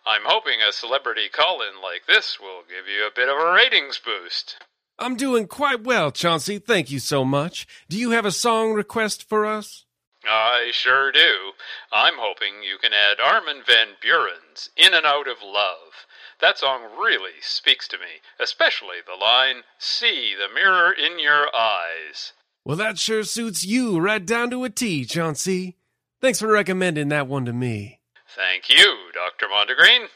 I'm 0.07 0.27
hoping 0.27 0.59
a 0.61 0.71
celebrity 0.71 1.31
call 1.33 1.63
in 1.63 1.81
like 1.83 2.03
this 2.07 2.39
will 2.39 2.65
give 2.69 2.87
you 2.87 3.07
a 3.07 3.15
bit 3.15 3.31
of 3.31 3.39
a 3.39 3.53
ratings 3.53 3.99
boost. 3.99 4.63
I'm 4.99 5.17
doing 5.17 5.47
quite 5.47 5.85
well, 5.85 6.11
Chauncey. 6.11 6.59
Thank 6.59 6.91
you 6.91 6.99
so 6.99 7.25
much. 7.25 7.67
Do 7.89 7.99
you 7.99 8.11
have 8.11 8.27
a 8.27 8.31
song 8.31 8.75
request 8.75 9.27
for 9.27 9.47
us? 9.47 9.87
I 10.29 10.69
sure 10.75 11.11
do. 11.11 11.53
I'm 11.91 12.19
hoping 12.19 12.63
you 12.63 12.77
can 12.77 12.93
add 12.93 13.21
Armin 13.21 13.63
van 13.67 13.97
Buuren's 14.05 14.69
In 14.77 14.93
and 14.93 15.07
Out 15.07 15.29
of 15.29 15.39
Love. 15.43 16.05
That 16.40 16.59
song 16.59 16.83
really 16.97 17.40
speaks 17.40 17.88
to 17.88 17.99
me, 17.99 18.23
especially 18.38 18.99
the 19.04 19.21
line, 19.21 19.62
See 19.76 20.35
the 20.35 20.52
mirror 20.52 20.92
in 20.92 21.18
your 21.18 21.54
eyes. 21.54 22.33
Well, 22.64 22.76
that 22.76 22.99
sure 22.99 23.25
suits 23.25 23.64
you 23.64 23.99
right 23.99 24.25
down 24.25 24.50
to 24.50 24.62
a 24.62 24.71
T, 24.71 25.04
Chauncey. 25.04 25.76
Thanks 26.21 26.38
for 26.38 26.49
recommending 26.49 27.09
that 27.09 27.26
one 27.26 27.45
to 27.47 27.52
me. 27.52 28.00
Thank 28.37 28.68
you, 28.68 29.11
Dr. 29.12 29.47
Mondegreen. 29.47 30.07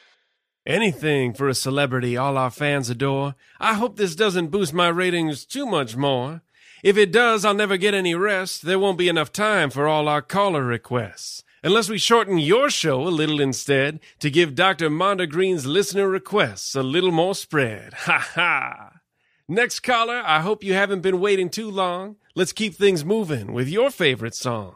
Anything 0.65 1.33
for 1.33 1.49
a 1.49 1.55
celebrity 1.55 2.17
all 2.17 2.39
our 2.39 2.51
fans 2.51 2.89
adore. 2.89 3.35
I 3.59 3.75
hope 3.75 3.97
this 3.97 4.15
doesn't 4.15 4.49
boost 4.49 4.73
my 4.73 4.89
ratings 4.89 5.45
too 5.45 5.67
much 5.67 5.97
more. 5.97 6.43
If 6.85 6.97
it 6.97 7.11
does, 7.11 7.45
I'll 7.45 7.55
never 7.55 7.77
get 7.77 7.95
any 7.95 8.15
rest. 8.15 8.63
There 8.63 8.79
won't 8.79 8.99
be 8.99 9.09
enough 9.09 9.33
time 9.33 9.71
for 9.71 9.89
all 9.89 10.07
our 10.07 10.23
caller 10.23 10.65
requests. 10.65 11.43
Unless 11.65 11.89
we 11.89 11.97
shorten 11.97 12.39
your 12.39 12.71
show 12.71 13.07
a 13.07 13.09
little 13.09 13.41
instead 13.41 14.01
to 14.19 14.33
give 14.33 14.57
Dr. 14.57 14.91
Mondegreen's 14.91 15.65
listener 15.65 16.09
requests 16.09 16.75
a 16.75 16.83
little 16.83 17.13
more 17.13 17.37
spread. 17.37 17.95
Ha 18.03 18.19
ha! 18.19 18.93
Next 19.47 19.81
caller, 19.81 20.23
I 20.25 20.41
hope 20.41 20.65
you 20.65 20.75
haven't 20.75 21.03
been 21.03 21.21
waiting 21.21 21.51
too 21.51 21.71
long. 21.71 22.17
Let's 22.35 22.53
keep 22.53 22.75
things 22.75 23.05
moving 23.05 23.53
with 23.53 23.69
your 23.69 23.93
favorite 23.93 24.35
song. 24.35 24.75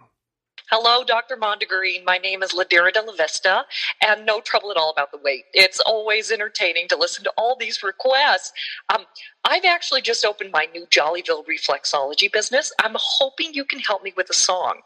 Hello, 0.70 1.02
Dr. 1.02 1.36
Mondegreen. 1.36 2.04
My 2.04 2.18
name 2.18 2.44
is 2.44 2.52
Ladira 2.52 2.92
de 2.92 3.02
la 3.02 3.14
Vista, 3.14 3.64
and 4.00 4.24
no 4.24 4.40
trouble 4.40 4.70
at 4.70 4.76
all 4.76 4.90
about 4.90 5.10
the 5.10 5.18
wait. 5.24 5.44
It's 5.54 5.80
always 5.80 6.30
entertaining 6.30 6.86
to 6.88 6.96
listen 6.96 7.24
to 7.24 7.32
all 7.36 7.56
these 7.58 7.82
requests. 7.82 8.52
Um, 8.94 9.06
I've 9.44 9.64
actually 9.64 10.02
just 10.02 10.24
opened 10.24 10.52
my 10.52 10.66
new 10.72 10.86
Jollyville 10.86 11.44
reflexology 11.46 12.32
business. 12.32 12.72
I'm 12.80 12.94
hoping 12.96 13.54
you 13.54 13.64
can 13.64 13.80
help 13.80 14.04
me 14.04 14.12
with 14.16 14.30
a 14.30 14.34
song. 14.34 14.82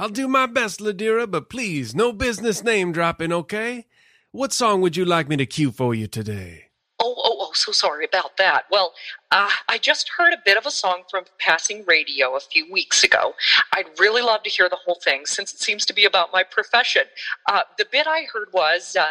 I'll 0.00 0.08
do 0.08 0.28
my 0.28 0.46
best, 0.46 0.78
Ladira, 0.78 1.28
but 1.28 1.50
please, 1.50 1.92
no 1.92 2.12
business 2.12 2.62
name 2.62 2.92
dropping, 2.92 3.32
okay? 3.32 3.86
What 4.30 4.52
song 4.52 4.80
would 4.80 4.96
you 4.96 5.04
like 5.04 5.28
me 5.28 5.36
to 5.38 5.44
cue 5.44 5.72
for 5.72 5.92
you 5.92 6.06
today? 6.06 6.66
Oh, 7.00 7.16
oh, 7.18 7.36
oh, 7.40 7.50
so 7.52 7.72
sorry 7.72 8.04
about 8.04 8.36
that. 8.36 8.66
Well, 8.70 8.92
uh, 9.32 9.50
I 9.68 9.78
just 9.78 10.08
heard 10.16 10.32
a 10.32 10.42
bit 10.44 10.56
of 10.56 10.66
a 10.66 10.70
song 10.70 11.02
from 11.10 11.24
Passing 11.40 11.84
Radio 11.84 12.36
a 12.36 12.40
few 12.40 12.70
weeks 12.72 13.02
ago. 13.02 13.34
I'd 13.72 13.86
really 13.98 14.22
love 14.22 14.44
to 14.44 14.50
hear 14.50 14.68
the 14.68 14.78
whole 14.86 15.00
thing 15.02 15.26
since 15.26 15.52
it 15.52 15.58
seems 15.58 15.84
to 15.86 15.92
be 15.92 16.04
about 16.04 16.32
my 16.32 16.44
profession. 16.44 17.02
Uh, 17.48 17.62
the 17.76 17.86
bit 17.90 18.06
I 18.06 18.22
heard 18.32 18.52
was 18.52 18.96
uh, 18.96 19.06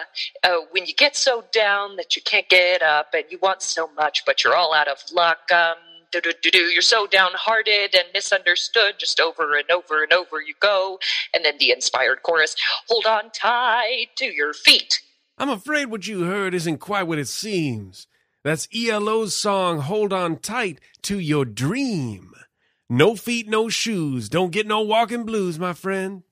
uh, 0.45 0.59
when 0.71 0.85
you 0.85 0.93
get 0.93 1.17
so 1.17 1.43
down 1.51 1.97
that 1.97 2.15
you 2.15 2.21
can't 2.21 2.47
get 2.47 2.81
up 2.81 3.07
and 3.13 3.25
you 3.29 3.39
want 3.41 3.61
so 3.61 3.89
much, 3.97 4.23
but 4.25 4.41
you're 4.41 4.55
all 4.55 4.73
out 4.73 4.87
of 4.87 4.99
luck. 5.11 5.51
Um, 5.51 5.75
You're 6.13 6.81
so 6.81 7.07
downhearted 7.07 7.95
and 7.95 8.05
misunderstood. 8.13 8.95
Just 8.99 9.19
over 9.19 9.55
and 9.55 9.69
over 9.69 10.03
and 10.03 10.13
over 10.13 10.41
you 10.41 10.53
go. 10.59 10.99
And 11.33 11.43
then 11.43 11.57
the 11.57 11.71
inspired 11.71 12.23
chorus 12.23 12.55
Hold 12.89 13.05
on 13.05 13.31
tight 13.31 14.07
to 14.17 14.25
your 14.25 14.53
feet. 14.53 15.01
I'm 15.37 15.49
afraid 15.49 15.87
what 15.87 16.07
you 16.07 16.23
heard 16.23 16.53
isn't 16.53 16.79
quite 16.79 17.03
what 17.03 17.19
it 17.19 17.27
seems. 17.27 18.07
That's 18.43 18.67
ELO's 18.73 19.35
song 19.35 19.81
Hold 19.81 20.13
On 20.13 20.37
Tight 20.37 20.79
to 21.03 21.19
Your 21.19 21.45
Dream. 21.45 22.33
No 22.89 23.15
feet, 23.15 23.47
no 23.47 23.67
shoes. 23.67 24.29
Don't 24.29 24.51
get 24.51 24.65
no 24.65 24.81
walking 24.81 25.25
blues, 25.25 25.59
my 25.59 25.73
friend. 25.73 26.23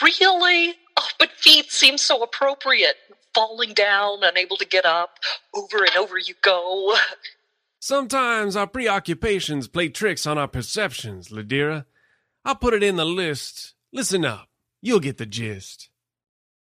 Really? 0.00 0.74
Oh, 0.96 1.08
but 1.18 1.32
feet 1.32 1.72
seem 1.72 1.98
so 1.98 2.22
appropriate. 2.22 2.96
Falling 3.34 3.74
down, 3.74 4.20
unable 4.22 4.56
to 4.56 4.64
get 4.64 4.86
up. 4.86 5.18
Over 5.54 5.78
and 5.84 5.96
over 5.96 6.16
you 6.16 6.34
go. 6.40 6.96
Sometimes 7.88 8.56
our 8.56 8.66
preoccupations 8.66 9.68
play 9.68 9.88
tricks 9.88 10.26
on 10.26 10.36
our 10.38 10.48
perceptions, 10.48 11.28
Ladira. 11.28 11.84
I'll 12.44 12.56
put 12.56 12.74
it 12.74 12.82
in 12.82 12.96
the 12.96 13.04
list. 13.04 13.74
Listen 13.92 14.24
up. 14.24 14.48
You'll 14.82 14.98
get 14.98 15.18
the 15.18 15.24
gist. 15.24 15.88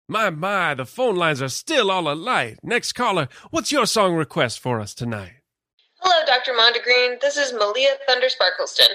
My, 0.07 0.29
my, 0.29 0.75
the 0.75 0.85
phone 0.85 1.15
lines 1.15 1.41
are 1.41 1.49
still 1.49 1.89
all 1.89 2.07
alight. 2.07 2.59
Next 2.61 2.93
caller, 2.93 3.27
what's 3.49 3.71
your 3.71 3.87
song 3.87 4.13
request 4.13 4.59
for 4.59 4.79
us 4.79 4.93
tonight? 4.93 5.41
Hello, 5.99 6.23
Dr. 6.27 6.51
Mondegreen. 6.51 7.19
This 7.19 7.37
is 7.37 7.53
Malia 7.53 7.95
Thunder 8.05 8.27
Sparkleston. 8.27 8.93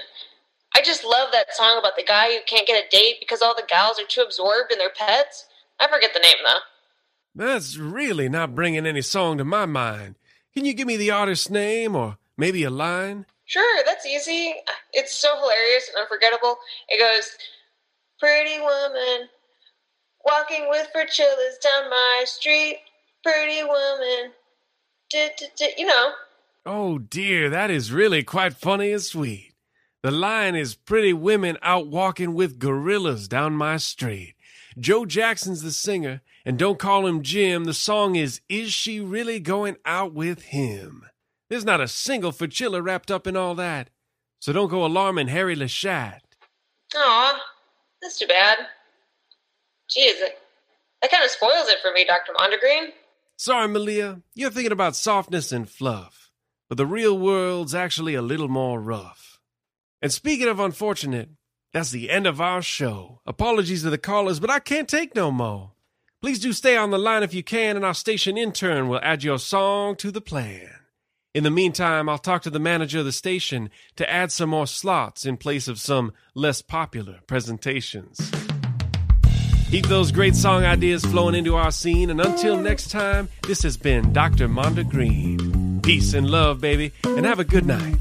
I 0.73 0.81
just 0.83 1.03
love 1.03 1.33
that 1.33 1.53
song 1.53 1.79
about 1.79 1.97
the 1.97 2.05
guy 2.05 2.31
who 2.31 2.39
can't 2.47 2.65
get 2.65 2.81
a 2.81 2.87
date 2.87 3.17
because 3.19 3.41
all 3.41 3.55
the 3.57 3.67
gals 3.67 3.99
are 3.99 4.07
too 4.07 4.21
absorbed 4.21 4.71
in 4.71 4.77
their 4.77 4.91
pets. 4.97 5.47
I 5.81 5.89
forget 5.89 6.13
the 6.13 6.21
name, 6.21 6.37
though. 6.45 6.59
That's 7.35 7.75
really 7.75 8.29
not 8.29 8.55
bringing 8.55 8.85
any 8.85 9.01
song 9.01 9.37
to 9.39 9.43
my 9.43 9.65
mind. 9.65 10.15
Can 10.53 10.63
you 10.63 10.73
give 10.73 10.87
me 10.87 10.95
the 10.95 11.11
artist's 11.11 11.49
name 11.49 11.93
or 11.95 12.17
maybe 12.41 12.63
a 12.63 12.71
line? 12.71 13.23
Sure, 13.45 13.83
that's 13.85 14.05
easy. 14.07 14.55
It's 14.93 15.13
so 15.13 15.29
hilarious 15.37 15.89
and 15.89 16.01
unforgettable. 16.01 16.57
It 16.89 16.99
goes, 16.99 17.29
Pretty 18.19 18.59
woman, 18.59 19.29
walking 20.25 20.67
with 20.67 20.87
Ferchillas 20.95 21.59
down 21.61 21.89
my 21.89 22.23
street. 22.25 22.79
Pretty 23.23 23.63
woman, 23.63 24.31
you 25.77 25.85
know. 25.85 26.11
Oh 26.65 26.97
dear, 26.97 27.49
that 27.51 27.69
is 27.69 27.91
really 27.91 28.23
quite 28.23 28.53
funny 28.53 28.91
and 28.91 29.01
sweet. 29.01 29.53
The 30.01 30.11
line 30.11 30.55
is 30.55 30.73
Pretty 30.73 31.13
women 31.13 31.59
out 31.61 31.87
walking 31.87 32.33
with 32.33 32.57
gorillas 32.57 33.27
down 33.27 33.53
my 33.53 33.77
street. 33.77 34.33
Joe 34.79 35.05
Jackson's 35.05 35.61
the 35.61 35.71
singer, 35.71 36.21
and 36.43 36.57
don't 36.57 36.79
call 36.79 37.05
him 37.05 37.21
Jim. 37.21 37.65
The 37.65 37.73
song 37.73 38.15
is 38.15 38.41
Is 38.49 38.73
She 38.73 38.99
Really 38.99 39.39
Going 39.39 39.75
Out 39.85 40.13
with 40.13 40.43
Him? 40.43 41.05
There's 41.51 41.65
not 41.65 41.81
a 41.81 41.87
single 41.89 42.31
Ferchilla 42.31 42.81
wrapped 42.81 43.11
up 43.11 43.27
in 43.27 43.35
all 43.35 43.55
that. 43.55 43.89
So 44.39 44.53
don't 44.53 44.69
go 44.69 44.85
alarming 44.85 45.27
Harry 45.27 45.53
Leshat. 45.53 46.21
Aw, 46.95 47.39
that's 48.01 48.17
too 48.17 48.25
bad. 48.25 48.57
Jeez, 49.89 50.13
that 51.01 51.11
kind 51.11 51.25
of 51.25 51.29
spoils 51.29 51.67
it 51.67 51.79
for 51.81 51.91
me, 51.91 52.05
Dr. 52.05 52.31
Mondegreen. 52.39 52.91
Sorry, 53.35 53.67
Malia. 53.67 54.21
You're 54.33 54.49
thinking 54.49 54.71
about 54.71 54.95
softness 54.95 55.51
and 55.51 55.69
fluff. 55.69 56.31
But 56.69 56.77
the 56.77 56.85
real 56.85 57.19
world's 57.19 57.75
actually 57.75 58.15
a 58.15 58.21
little 58.21 58.47
more 58.47 58.79
rough. 58.79 59.41
And 60.01 60.13
speaking 60.13 60.47
of 60.47 60.61
unfortunate, 60.61 61.31
that's 61.73 61.91
the 61.91 62.09
end 62.11 62.27
of 62.27 62.39
our 62.39 62.61
show. 62.61 63.19
Apologies 63.25 63.83
to 63.83 63.89
the 63.89 63.97
callers, 63.97 64.39
but 64.39 64.49
I 64.49 64.59
can't 64.59 64.87
take 64.87 65.17
no 65.17 65.31
more. 65.31 65.73
Please 66.21 66.39
do 66.39 66.53
stay 66.53 66.77
on 66.77 66.91
the 66.91 66.97
line 66.97 67.23
if 67.23 67.33
you 67.33 67.43
can, 67.43 67.75
and 67.75 67.83
our 67.83 67.93
station 67.93 68.37
intern 68.37 68.87
will 68.87 69.01
add 69.03 69.21
your 69.21 69.37
song 69.37 69.97
to 69.97 70.11
the 70.11 70.21
plan. 70.21 70.69
In 71.33 71.45
the 71.45 71.49
meantime, 71.49 72.09
I'll 72.09 72.17
talk 72.17 72.41
to 72.41 72.49
the 72.49 72.59
manager 72.59 72.99
of 72.99 73.05
the 73.05 73.13
station 73.13 73.69
to 73.95 74.09
add 74.09 74.33
some 74.33 74.49
more 74.49 74.67
slots 74.67 75.25
in 75.25 75.37
place 75.37 75.69
of 75.69 75.79
some 75.79 76.11
less 76.35 76.61
popular 76.61 77.21
presentations. 77.25 78.29
Keep 79.69 79.85
those 79.85 80.11
great 80.11 80.35
song 80.35 80.65
ideas 80.65 81.05
flowing 81.05 81.35
into 81.35 81.55
our 81.55 81.71
scene, 81.71 82.09
and 82.09 82.19
until 82.19 82.57
next 82.57 82.91
time, 82.91 83.29
this 83.43 83.63
has 83.63 83.77
been 83.77 84.11
Dr. 84.11 84.49
Mondegreen. 84.49 85.81
Peace 85.81 86.13
and 86.13 86.29
love, 86.29 86.59
baby, 86.59 86.91
and 87.05 87.25
have 87.25 87.39
a 87.39 87.45
good 87.45 87.65
night. 87.65 87.95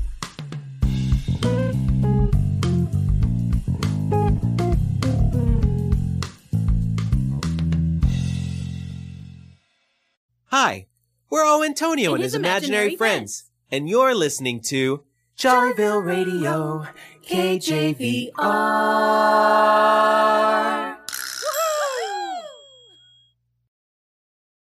Hi, 10.47 10.89
we're 11.31 11.45
all 11.45 11.63
Antonio 11.63 12.11
and, 12.11 12.17
And 12.17 12.25
his 12.25 12.33
his 12.33 12.39
imaginary, 12.41 12.87
imaginary 12.87 12.97
friends, 12.97 13.45
and 13.71 13.89
you're 13.89 14.15
listening 14.15 14.61
to 14.63 15.05
Jollyville 15.39 16.05
Radio, 16.05 16.87
KJVR. 17.25 18.35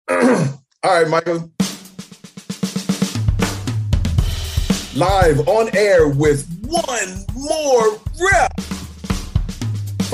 All 0.85 1.03
right, 1.03 1.09
Michael. 1.09 1.51
Live 4.95 5.49
on 5.49 5.75
air 5.75 6.09
with 6.09 6.47
one 6.63 7.25
more 7.35 7.99
rep 8.31 8.53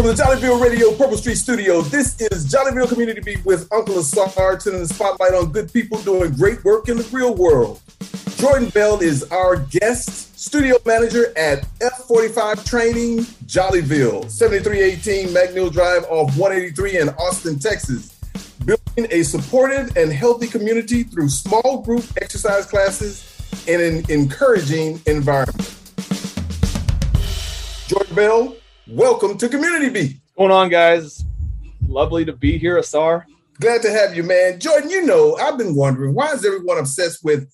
from 0.01 0.17
the 0.17 0.23
Jollyville 0.23 0.63
Radio 0.63 0.95
Purple 0.95 1.19
Street 1.19 1.35
Studio. 1.35 1.83
This 1.83 2.19
is 2.23 2.51
Jollyville 2.51 2.89
Community 2.89 3.21
Beat 3.21 3.45
with 3.45 3.71
Uncle 3.71 3.99
Asar, 3.99 4.57
turning 4.57 4.81
the 4.81 4.89
spotlight 4.89 5.35
on 5.35 5.53
good 5.53 5.71
people 5.71 6.01
doing 6.01 6.33
great 6.33 6.65
work 6.65 6.89
in 6.89 6.97
the 6.97 7.07
real 7.13 7.35
world. 7.35 7.83
Jordan 8.37 8.71
Bell 8.71 8.99
is 9.01 9.25
our 9.25 9.57
guest 9.57 10.41
studio 10.41 10.79
manager 10.87 11.37
at 11.37 11.69
F45 11.81 12.65
Training, 12.65 13.19
Jollyville, 13.45 14.31
7318 14.31 15.35
McNeil 15.35 15.71
Drive 15.71 16.05
off 16.05 16.35
183 16.35 16.99
in 17.01 17.11
Austin, 17.11 17.59
Texas. 17.59 18.19
Building 18.65 19.07
a 19.11 19.23
supportive 19.23 19.95
and 19.99 20.11
healthy 20.11 20.47
community 20.47 21.03
through 21.03 21.29
small 21.29 21.83
group 21.83 22.05
exercise 22.23 22.65
classes 22.65 23.37
and 23.69 23.83
an 23.83 24.11
encouraging 24.11 24.99
environment. 25.05 25.77
Jordan 27.87 28.17
Bell, 28.17 28.57
welcome 28.91 29.39
to 29.39 29.49
Community 29.49 29.89
Beat. 29.89 30.17
What's 30.35 30.37
going 30.37 30.51
on, 30.51 30.69
guys? 30.69 31.25
Lovely 31.87 32.25
to 32.25 32.33
be 32.33 32.59
here, 32.59 32.77
Asar. 32.77 33.27
Glad 33.61 33.83
to 33.83 33.91
have 33.91 34.17
you, 34.17 34.25
man. 34.25 34.59
Jordan, 34.59 34.91
you 34.91 35.07
know, 35.07 35.37
I've 35.37 35.57
been 35.57 35.77
wondering 35.77 36.15
why 36.15 36.33
is 36.33 36.45
everyone 36.45 36.79
obsessed 36.79 37.25
with 37.25 37.49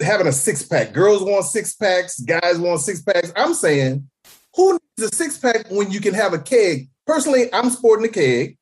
having 0.00 0.28
a 0.28 0.32
six 0.32 0.62
pack? 0.62 0.92
Girls 0.92 1.22
want 1.24 1.44
six 1.46 1.74
packs, 1.74 2.20
guys 2.20 2.58
want 2.58 2.80
six 2.80 3.02
packs. 3.02 3.32
I'm 3.34 3.54
saying, 3.54 4.08
who 4.54 4.72
needs 4.72 5.12
a 5.12 5.16
six 5.16 5.38
pack 5.38 5.68
when 5.70 5.90
you 5.90 6.00
can 6.00 6.14
have 6.14 6.34
a 6.34 6.38
keg? 6.38 6.88
Personally, 7.06 7.52
I'm 7.52 7.70
sporting 7.70 8.06
a 8.06 8.12
keg, 8.12 8.56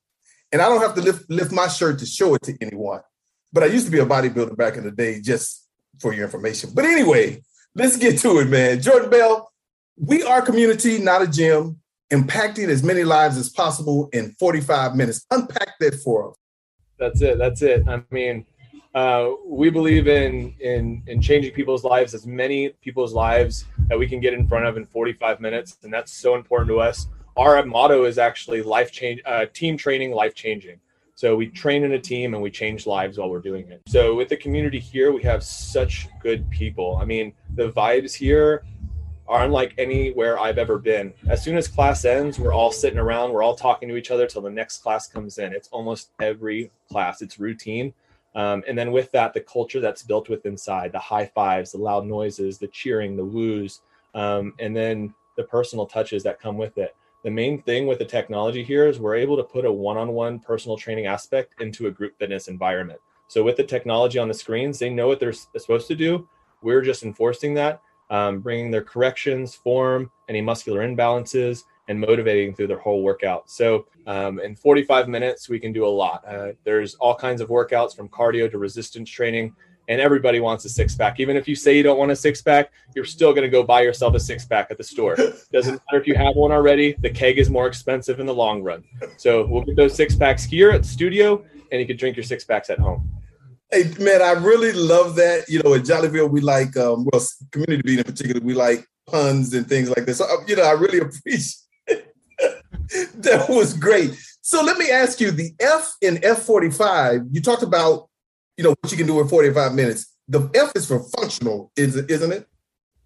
and 0.50 0.62
I 0.62 0.68
don't 0.68 0.80
have 0.80 0.94
to 0.94 1.02
lift 1.02 1.28
lift 1.28 1.52
my 1.52 1.68
shirt 1.68 1.98
to 1.98 2.06
show 2.06 2.34
it 2.34 2.42
to 2.44 2.56
anyone. 2.60 3.00
But 3.52 3.64
I 3.64 3.66
used 3.66 3.86
to 3.86 3.92
be 3.92 3.98
a 3.98 4.06
bodybuilder 4.06 4.56
back 4.56 4.76
in 4.76 4.84
the 4.84 4.92
day, 4.92 5.20
just 5.20 5.66
for 6.00 6.14
your 6.14 6.24
information. 6.24 6.70
But 6.74 6.86
anyway, 6.86 7.42
let's 7.74 7.96
get 7.96 8.18
to 8.20 8.38
it, 8.38 8.48
man. 8.48 8.80
Jordan 8.80 9.10
Bell, 9.10 9.50
we 9.96 10.22
are 10.22 10.40
community, 10.40 10.98
not 10.98 11.22
a 11.22 11.26
gym, 11.26 11.80
impacting 12.10 12.68
as 12.68 12.82
many 12.82 13.04
lives 13.04 13.36
as 13.36 13.48
possible 13.48 14.08
in 14.12 14.32
45 14.38 14.96
minutes. 14.96 15.26
Unpack 15.30 15.78
that 15.80 15.94
for 15.96 16.30
us. 16.30 16.36
That's 16.98 17.22
it. 17.22 17.38
That's 17.38 17.62
it. 17.62 17.86
I 17.88 18.02
mean, 18.10 18.44
uh, 18.94 19.30
we 19.46 19.70
believe 19.70 20.08
in 20.08 20.54
in 20.60 21.02
in 21.06 21.20
changing 21.20 21.52
people's 21.52 21.84
lives, 21.84 22.14
as 22.14 22.26
many 22.26 22.70
people's 22.80 23.12
lives 23.12 23.66
that 23.88 23.98
we 23.98 24.08
can 24.08 24.20
get 24.20 24.32
in 24.34 24.48
front 24.48 24.66
of 24.66 24.76
in 24.76 24.86
45 24.86 25.40
minutes, 25.40 25.76
and 25.82 25.92
that's 25.92 26.12
so 26.12 26.34
important 26.34 26.68
to 26.70 26.80
us. 26.80 27.06
Our 27.36 27.64
motto 27.64 28.04
is 28.04 28.18
actually 28.18 28.62
life 28.62 28.90
change, 28.90 29.20
uh, 29.24 29.46
team 29.52 29.76
training, 29.76 30.10
life 30.10 30.34
changing. 30.34 30.80
So 31.14 31.36
we 31.36 31.48
train 31.48 31.84
in 31.84 31.92
a 31.92 31.98
team 31.98 32.34
and 32.34 32.42
we 32.42 32.50
change 32.50 32.86
lives 32.86 33.18
while 33.18 33.28
we're 33.28 33.40
doing 33.40 33.68
it. 33.70 33.82
So 33.88 34.14
with 34.14 34.28
the 34.28 34.36
community 34.36 34.78
here, 34.78 35.12
we 35.12 35.22
have 35.24 35.42
such 35.42 36.08
good 36.20 36.48
people. 36.48 36.96
I 37.00 37.04
mean, 37.04 37.32
the 37.54 37.70
vibes 37.70 38.14
here 38.14 38.64
are 39.28 39.44
unlike 39.44 39.74
anywhere 39.76 40.38
I've 40.38 40.58
ever 40.58 40.78
been. 40.78 41.12
As 41.28 41.42
soon 41.44 41.56
as 41.56 41.68
class 41.68 42.04
ends, 42.04 42.38
we're 42.38 42.54
all 42.54 42.72
sitting 42.72 42.98
around, 42.98 43.32
we're 43.32 43.42
all 43.42 43.54
talking 43.54 43.88
to 43.88 43.96
each 43.96 44.10
other 44.10 44.26
till 44.26 44.42
the 44.42 44.50
next 44.50 44.78
class 44.78 45.06
comes 45.06 45.38
in. 45.38 45.52
It's 45.52 45.68
almost 45.68 46.10
every 46.20 46.70
class, 46.90 47.20
it's 47.20 47.38
routine. 47.38 47.92
Um, 48.34 48.62
and 48.66 48.76
then 48.78 48.90
with 48.90 49.10
that, 49.12 49.34
the 49.34 49.40
culture 49.40 49.80
that's 49.80 50.02
built 50.02 50.28
with 50.28 50.46
inside, 50.46 50.92
the 50.92 50.98
high 50.98 51.26
fives, 51.26 51.72
the 51.72 51.78
loud 51.78 52.06
noises, 52.06 52.58
the 52.58 52.68
cheering, 52.68 53.16
the 53.16 53.24
woos, 53.24 53.80
um, 54.14 54.54
and 54.58 54.74
then 54.74 55.14
the 55.36 55.44
personal 55.44 55.86
touches 55.86 56.22
that 56.22 56.40
come 56.40 56.56
with 56.56 56.78
it. 56.78 56.96
The 57.24 57.30
main 57.30 57.60
thing 57.62 57.86
with 57.86 57.98
the 57.98 58.04
technology 58.04 58.62
here 58.62 58.86
is 58.86 58.98
we're 58.98 59.16
able 59.16 59.36
to 59.36 59.42
put 59.42 59.64
a 59.64 59.72
one-on-one 59.72 60.38
personal 60.40 60.76
training 60.76 61.06
aspect 61.06 61.60
into 61.60 61.86
a 61.86 61.90
group 61.90 62.18
fitness 62.18 62.48
environment. 62.48 63.00
So 63.26 63.42
with 63.42 63.56
the 63.56 63.64
technology 63.64 64.18
on 64.18 64.28
the 64.28 64.34
screens, 64.34 64.78
they 64.78 64.88
know 64.88 65.08
what 65.08 65.20
they're 65.20 65.32
supposed 65.32 65.88
to 65.88 65.94
do. 65.94 66.28
We're 66.62 66.80
just 66.80 67.02
enforcing 67.02 67.54
that 67.54 67.82
um, 68.10 68.40
bringing 68.40 68.70
their 68.70 68.82
corrections, 68.82 69.54
form, 69.54 70.10
any 70.28 70.40
muscular 70.40 70.86
imbalances, 70.86 71.64
and 71.88 71.98
motivating 71.98 72.54
through 72.54 72.66
their 72.66 72.78
whole 72.78 73.02
workout. 73.02 73.50
So, 73.50 73.86
um, 74.06 74.40
in 74.40 74.54
45 74.54 75.08
minutes, 75.08 75.48
we 75.48 75.58
can 75.58 75.72
do 75.72 75.86
a 75.86 75.88
lot. 75.88 76.24
Uh, 76.26 76.52
there's 76.64 76.94
all 76.96 77.14
kinds 77.14 77.40
of 77.40 77.48
workouts 77.48 77.96
from 77.96 78.08
cardio 78.08 78.50
to 78.50 78.58
resistance 78.58 79.10
training, 79.10 79.54
and 79.88 80.00
everybody 80.00 80.38
wants 80.38 80.64
a 80.66 80.68
six 80.68 80.94
pack. 80.94 81.18
Even 81.18 81.36
if 81.36 81.48
you 81.48 81.54
say 81.54 81.76
you 81.76 81.82
don't 81.82 81.98
want 81.98 82.10
a 82.10 82.16
six 82.16 82.42
pack, 82.42 82.72
you're 82.94 83.06
still 83.06 83.32
going 83.32 83.42
to 83.42 83.48
go 83.48 83.62
buy 83.62 83.80
yourself 83.80 84.14
a 84.14 84.20
six 84.20 84.44
pack 84.44 84.70
at 84.70 84.76
the 84.76 84.84
store. 84.84 85.16
Doesn't 85.52 85.80
matter 85.90 86.00
if 86.00 86.06
you 86.06 86.14
have 86.14 86.36
one 86.36 86.52
already, 86.52 86.94
the 87.00 87.10
keg 87.10 87.38
is 87.38 87.48
more 87.48 87.66
expensive 87.66 88.20
in 88.20 88.26
the 88.26 88.34
long 88.34 88.62
run. 88.62 88.84
So, 89.16 89.46
we'll 89.46 89.64
get 89.64 89.76
those 89.76 89.94
six 89.94 90.14
packs 90.14 90.44
here 90.44 90.70
at 90.70 90.82
the 90.82 90.88
studio, 90.88 91.44
and 91.72 91.80
you 91.80 91.86
can 91.86 91.96
drink 91.96 92.16
your 92.16 92.24
six 92.24 92.44
packs 92.44 92.70
at 92.70 92.78
home. 92.78 93.17
Hey 93.70 93.92
man, 93.98 94.22
I 94.22 94.32
really 94.32 94.72
love 94.72 95.16
that. 95.16 95.48
You 95.48 95.62
know, 95.62 95.74
at 95.74 95.82
Jollyville, 95.82 96.30
we 96.30 96.40
like 96.40 96.76
um, 96.76 97.06
well, 97.12 97.22
community 97.50 97.82
being 97.82 97.98
in 97.98 98.04
particular, 98.04 98.40
we 98.40 98.54
like 98.54 98.86
puns 99.06 99.52
and 99.52 99.68
things 99.68 99.90
like 99.90 100.06
this. 100.06 100.18
So 100.18 100.26
you 100.46 100.56
know, 100.56 100.62
I 100.62 100.72
really 100.72 100.98
appreciate. 101.00 101.56
that 103.16 103.46
was 103.48 103.74
great. 103.74 104.12
So 104.40 104.62
let 104.62 104.78
me 104.78 104.90
ask 104.90 105.20
you: 105.20 105.30
the 105.30 105.52
F 105.60 105.94
in 106.00 106.24
F 106.24 106.42
forty 106.42 106.70
five. 106.70 107.22
You 107.30 107.42
talked 107.42 107.62
about, 107.62 108.08
you 108.56 108.64
know, 108.64 108.74
what 108.80 108.90
you 108.90 108.96
can 108.96 109.06
do 109.06 109.20
in 109.20 109.28
forty 109.28 109.52
five 109.52 109.74
minutes. 109.74 110.14
The 110.28 110.50
F 110.54 110.72
is 110.74 110.86
for 110.86 111.00
functional? 111.16 111.70
Isn't 111.76 112.32
it? 112.32 112.46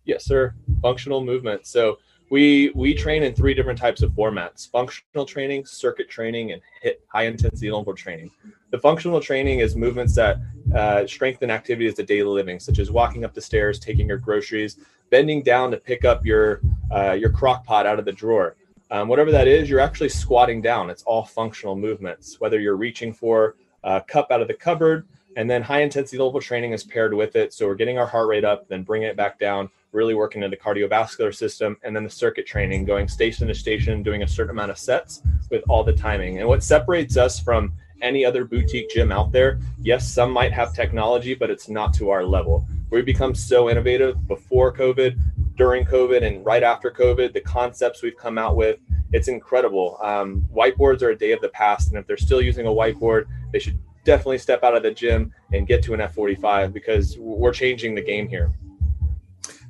Yes, 0.04 0.24
sir. 0.24 0.54
Functional 0.80 1.24
movement. 1.24 1.66
So 1.66 1.98
we 2.32 2.72
we 2.74 2.94
train 2.94 3.22
in 3.24 3.34
three 3.34 3.52
different 3.52 3.78
types 3.78 4.00
of 4.00 4.10
formats: 4.12 4.70
functional 4.70 5.26
training, 5.26 5.66
circuit 5.66 6.08
training, 6.08 6.52
and 6.52 6.62
HIIT 6.82 6.94
high 7.08 7.26
intensity 7.26 7.66
interval 7.66 7.94
training. 7.94 8.30
The 8.70 8.78
functional 8.78 9.20
training 9.20 9.58
is 9.58 9.76
movements 9.76 10.14
that 10.14 10.38
uh, 10.74 11.06
strengthen 11.06 11.50
activities 11.50 11.98
of 11.98 12.06
daily 12.06 12.30
living, 12.30 12.58
such 12.58 12.78
as 12.78 12.90
walking 12.90 13.26
up 13.26 13.34
the 13.34 13.42
stairs, 13.42 13.78
taking 13.78 14.08
your 14.08 14.16
groceries, 14.16 14.78
bending 15.10 15.42
down 15.42 15.70
to 15.72 15.76
pick 15.76 16.06
up 16.06 16.24
your 16.24 16.62
uh, 16.90 17.12
your 17.12 17.28
crock 17.28 17.66
pot 17.66 17.84
out 17.84 17.98
of 17.98 18.06
the 18.06 18.12
drawer. 18.12 18.56
Um, 18.90 19.08
whatever 19.08 19.30
that 19.30 19.46
is, 19.46 19.68
you're 19.68 19.80
actually 19.80 20.08
squatting 20.08 20.62
down. 20.62 20.88
It's 20.88 21.02
all 21.02 21.24
functional 21.24 21.76
movements. 21.76 22.40
Whether 22.40 22.58
you're 22.58 22.76
reaching 22.76 23.12
for 23.12 23.56
a 23.84 24.00
cup 24.00 24.28
out 24.30 24.40
of 24.40 24.48
the 24.48 24.54
cupboard, 24.54 25.06
and 25.36 25.50
then 25.50 25.60
high 25.60 25.82
intensity 25.82 26.16
interval 26.16 26.40
training 26.40 26.72
is 26.72 26.82
paired 26.82 27.12
with 27.12 27.36
it. 27.36 27.52
So 27.52 27.66
we're 27.66 27.74
getting 27.74 27.98
our 27.98 28.06
heart 28.06 28.28
rate 28.28 28.44
up, 28.44 28.68
then 28.68 28.84
bringing 28.84 29.08
it 29.08 29.16
back 29.18 29.38
down, 29.38 29.68
really 29.92 30.14
working 30.14 30.42
in 30.42 30.50
the 30.50 30.56
cardiovascular 30.56 31.34
system, 31.34 31.76
and 31.82 31.94
then 31.94 32.04
the 32.04 32.10
circuit 32.10 32.46
training, 32.46 32.84
going 32.84 33.06
station 33.08 33.46
to 33.48 33.54
station, 33.54 34.02
doing 34.02 34.22
a 34.22 34.28
certain 34.28 34.50
amount 34.50 34.70
of 34.70 34.78
sets 34.78 35.22
with 35.50 35.62
all 35.68 35.84
the 35.84 35.92
timing. 35.92 36.38
And 36.38 36.48
what 36.48 36.62
separates 36.62 37.16
us 37.16 37.38
from 37.38 37.72
any 38.00 38.24
other 38.24 38.44
boutique 38.44 38.90
gym 38.90 39.12
out 39.12 39.32
there, 39.32 39.60
yes, 39.80 40.10
some 40.10 40.30
might 40.30 40.52
have 40.52 40.74
technology, 40.74 41.34
but 41.34 41.50
it's 41.50 41.68
not 41.68 41.94
to 41.94 42.10
our 42.10 42.24
level. 42.24 42.66
We've 42.90 43.06
become 43.06 43.34
so 43.34 43.70
innovative 43.70 44.26
before 44.26 44.74
COVID, 44.74 45.18
during 45.56 45.84
COVID, 45.84 46.22
and 46.26 46.44
right 46.44 46.62
after 46.62 46.90
COVID. 46.90 47.32
The 47.32 47.40
concepts 47.40 48.02
we've 48.02 48.16
come 48.16 48.38
out 48.38 48.56
with, 48.56 48.78
it's 49.12 49.28
incredible. 49.28 49.98
Um, 50.02 50.46
whiteboards 50.54 51.02
are 51.02 51.10
a 51.10 51.16
day 51.16 51.32
of 51.32 51.40
the 51.40 51.48
past, 51.50 51.90
and 51.90 51.98
if 51.98 52.06
they're 52.06 52.16
still 52.16 52.42
using 52.42 52.66
a 52.66 52.70
whiteboard, 52.70 53.26
they 53.52 53.58
should 53.58 53.78
definitely 54.04 54.38
step 54.38 54.64
out 54.64 54.76
of 54.76 54.82
the 54.82 54.90
gym 54.90 55.32
and 55.52 55.66
get 55.66 55.82
to 55.84 55.94
an 55.94 56.00
F45 56.00 56.72
because 56.72 57.16
we're 57.18 57.52
changing 57.52 57.94
the 57.94 58.02
game 58.02 58.26
here. 58.28 58.52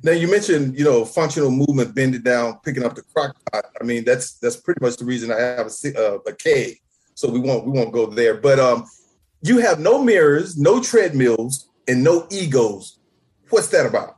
Now 0.03 0.11
you 0.11 0.27
mentioned, 0.27 0.77
you 0.77 0.83
know, 0.83 1.05
functional 1.05 1.49
movement, 1.49 1.95
bending 1.95 2.21
down, 2.21 2.59
picking 2.63 2.83
up 2.83 2.93
the 2.93 3.03
crock 3.03 3.37
pot. 3.51 3.65
I 3.79 3.83
mean, 3.85 4.03
that's 4.03 4.33
that's 4.33 4.57
pretty 4.57 4.83
much 4.83 4.97
the 4.97 5.05
reason 5.05 5.31
I 5.31 5.39
have 5.39 5.67
a, 5.67 6.17
uh. 6.17 6.19
So 7.15 7.29
we 7.29 7.39
won't 7.39 7.65
we 7.65 7.71
won't 7.71 7.93
go 7.93 8.05
there. 8.07 8.35
But 8.35 8.59
um, 8.59 8.85
you 9.41 9.59
have 9.59 9.79
no 9.79 10.03
mirrors, 10.03 10.57
no 10.57 10.81
treadmills, 10.81 11.69
and 11.87 12.03
no 12.03 12.27
egos. 12.29 12.99
What's 13.49 13.69
that 13.69 13.85
about? 13.85 14.17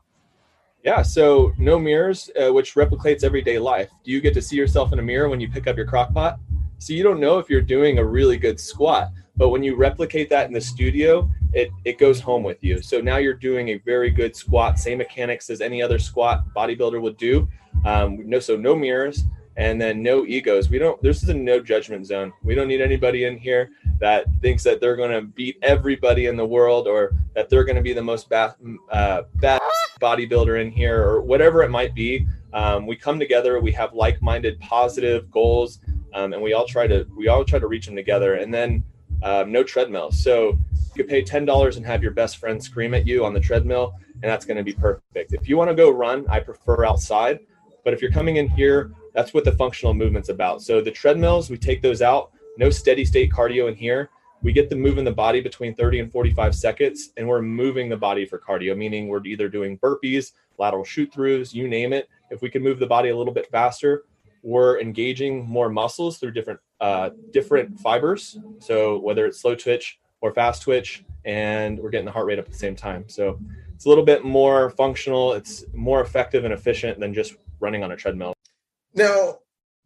Yeah, 0.84 1.02
so 1.02 1.54
no 1.58 1.80
mirrors, 1.80 2.30
uh, 2.39 2.54
which 2.54 2.76
replicates 2.76 3.24
everyday 3.24 3.60
life. 3.60 3.89
Do 4.04 4.12
you 4.12 4.21
get 4.21 4.34
to 4.36 4.41
see 4.41 4.56
yourself 4.56 4.93
in 4.93 5.00
a 5.00 5.02
mirror 5.02 5.30
when 5.30 5.39
you 5.39 5.50
pick 5.50 5.67
up 5.67 5.78
your 5.78 5.88
crock 5.88 6.13
pot? 6.13 6.39
So 6.78 6.93
you 6.93 7.04
don't 7.04 7.19
know 7.19 7.39
if 7.39 7.50
you're 7.50 7.62
doing 7.62 7.98
a 7.98 8.04
really 8.04 8.38
good 8.38 8.60
squat, 8.60 9.10
but 9.38 9.50
when 9.50 9.63
you 9.63 9.76
replicate 9.76 10.30
that 10.30 10.48
in 10.48 10.54
the 10.54 10.62
studio, 10.62 11.30
it, 11.54 11.69
it 11.84 11.98
goes 11.98 12.19
home 12.19 12.43
with 12.43 12.63
you. 12.63 12.82
So 12.82 13.00
now 13.00 13.17
you're 13.17 13.34
doing 13.34 13.69
a 13.69 13.78
very 13.80 14.10
good 14.10 14.36
squat, 14.36 14.80
same 14.80 14.98
mechanics 14.98 15.50
as 15.50 15.62
any 15.62 15.82
other 15.82 16.00
squat 16.00 16.43
bodybuilder 16.56 17.02
would 17.02 17.17
do. 17.17 17.48
Um, 17.86 18.28
no, 18.28 18.39
so 18.39 18.56
no 18.56 18.76
mirrors 18.76 19.24
and 19.58 19.80
then 19.80 20.04
no 20.04 20.26
egos. 20.26 20.69
We 20.69 20.80
don't, 20.80 21.02
this 21.02 21.24
is 21.24 21.30
a 21.30 21.34
no 21.34 21.60
judgment 21.62 22.06
zone. 22.06 22.34
We 22.43 22.56
don't 22.56 22.67
need 22.67 22.82
anybody 22.82 23.24
in 23.24 23.38
here 23.38 23.69
that 24.00 24.26
thinks 24.41 24.63
that 24.63 24.82
they're 24.82 24.98
going 24.98 25.12
to 25.12 25.21
beat 25.21 25.58
everybody 25.62 26.26
in 26.26 26.36
the 26.36 26.45
world 26.45 26.88
or 26.88 27.13
that 27.36 27.50
they're 27.50 27.63
going 27.63 27.78
to 27.78 27.82
be 27.82 27.93
the 27.93 28.04
most 28.04 28.30
bad, 28.30 28.56
uh, 28.91 29.24
bad 29.36 29.62
bodybuilder 30.02 30.62
in 30.62 30.71
here 30.71 31.02
or 31.02 31.21
whatever 31.21 31.63
it 31.63 31.69
might 31.69 31.95
be. 31.95 32.28
Um, 32.54 32.86
we 32.86 32.95
come 32.95 33.19
together, 33.19 33.60
we 33.60 33.71
have 33.74 33.93
like-minded, 33.93 34.60
positive 34.60 35.32
goals, 35.32 35.80
um, 36.13 36.34
and 36.34 36.41
we 36.41 36.54
all 36.54 36.65
try 36.65 36.88
to 36.88 37.06
we 37.17 37.28
all 37.28 37.43
try 37.43 37.60
to 37.60 37.67
reach 37.67 37.86
them 37.86 37.95
together. 37.95 38.36
And 38.36 38.54
then 38.54 38.84
um, 39.26 39.52
no 39.52 39.64
treadmill, 39.64 40.12
so 40.12 40.58
you 40.96 41.04
could 41.04 41.10
pay 41.10 41.22
ten 41.22 41.44
dollars 41.44 41.76
and 41.76 41.86
have 41.86 42.02
your 42.02 42.14
best 42.14 42.38
friend 42.38 42.64
scream 42.64 42.94
at 42.94 43.06
you 43.06 43.26
on 43.26 43.34
the 43.34 43.40
treadmill, 43.40 43.96
and 44.14 44.24
that's 44.24 44.46
going 44.46 44.58
to 44.58 44.64
be 44.64 44.72
perfect. 44.72 45.34
If 45.34 45.50
you 45.50 45.58
want 45.58 45.70
to 45.70 45.76
go 45.76 45.90
run, 45.90 46.26
I 46.30 46.40
prefer 46.40 46.86
outside, 46.86 47.40
but 47.84 47.94
if 47.94 48.02
you're 48.02 48.12
coming 48.12 48.38
in 48.38 48.48
here, 48.48 48.92
that's 49.14 49.34
what 49.34 49.44
the 49.44 49.52
functional 49.52 49.94
movement's 49.94 50.30
about. 50.30 50.62
So 50.62 50.80
the 50.80 50.92
treadmills, 50.92 51.50
we 51.50 51.58
take 51.58 51.82
those 51.82 52.02
out. 52.02 52.32
No 52.58 52.70
steady 52.70 53.04
state 53.04 53.32
cardio 53.32 53.68
in 53.68 53.76
here. 53.76 54.10
We 54.42 54.54
get 54.54 54.70
them 54.70 54.80
moving 54.80 55.04
the 55.04 55.12
body 55.12 55.42
between 55.42 55.74
30 55.74 56.02
and 56.02 56.12
45 56.12 56.54
seconds, 56.54 57.12
and 57.18 57.28
we're 57.28 57.42
moving 57.42 57.90
the 57.90 57.98
body 57.98 58.26
for 58.26 58.38
cardio, 58.38 58.78
meaning 58.78 59.08
we're 59.08 59.26
either 59.26 59.50
doing 59.50 59.80
burpees, 59.80 60.34
lateral 60.60 60.84
shoot 60.84 61.12
throughs, 61.12 61.54
you 61.54 61.68
name 61.68 61.94
it. 61.94 62.08
If 62.30 62.42
we 62.42 62.50
can 62.50 62.62
move 62.62 62.78
the 62.78 62.86
body 62.86 63.10
a 63.10 63.18
little 63.18 63.34
bit 63.34 63.50
faster, 63.50 64.04
we're 64.46 64.80
engaging 64.80 65.44
more 65.44 65.70
muscles 65.70 66.20
through 66.20 66.32
different 66.32 66.60
uh, 66.80 67.10
different 67.32 67.80
fibers. 67.80 68.38
So 68.60 69.00
whether 69.00 69.26
it's 69.26 69.42
slow 69.42 69.56
twitch 69.56 70.00
or 70.22 70.34
fast 70.34 70.62
twitch, 70.62 71.04
and 71.26 71.80
we're 71.80 71.90
getting 71.90 72.06
the 72.06 72.12
heart 72.12 72.28
rate 72.28 72.38
up 72.38 72.46
at 72.46 72.52
the 72.52 72.58
same 72.58 72.76
time. 72.76 73.06
So 73.08 73.40
it's 73.74 73.86
a 73.86 73.90
little 73.90 74.06
bit 74.06 74.24
more 74.24 74.70
functional. 74.70 75.34
It's 75.34 75.66
more 75.74 76.00
effective 76.02 76.46
and 76.46 76.54
efficient 76.54 77.00
than 77.00 77.14
just 77.14 77.36
running 77.60 77.84
on 77.84 77.92
a 77.92 77.96
treadmill. 77.96 78.34
Now, 78.94 79.40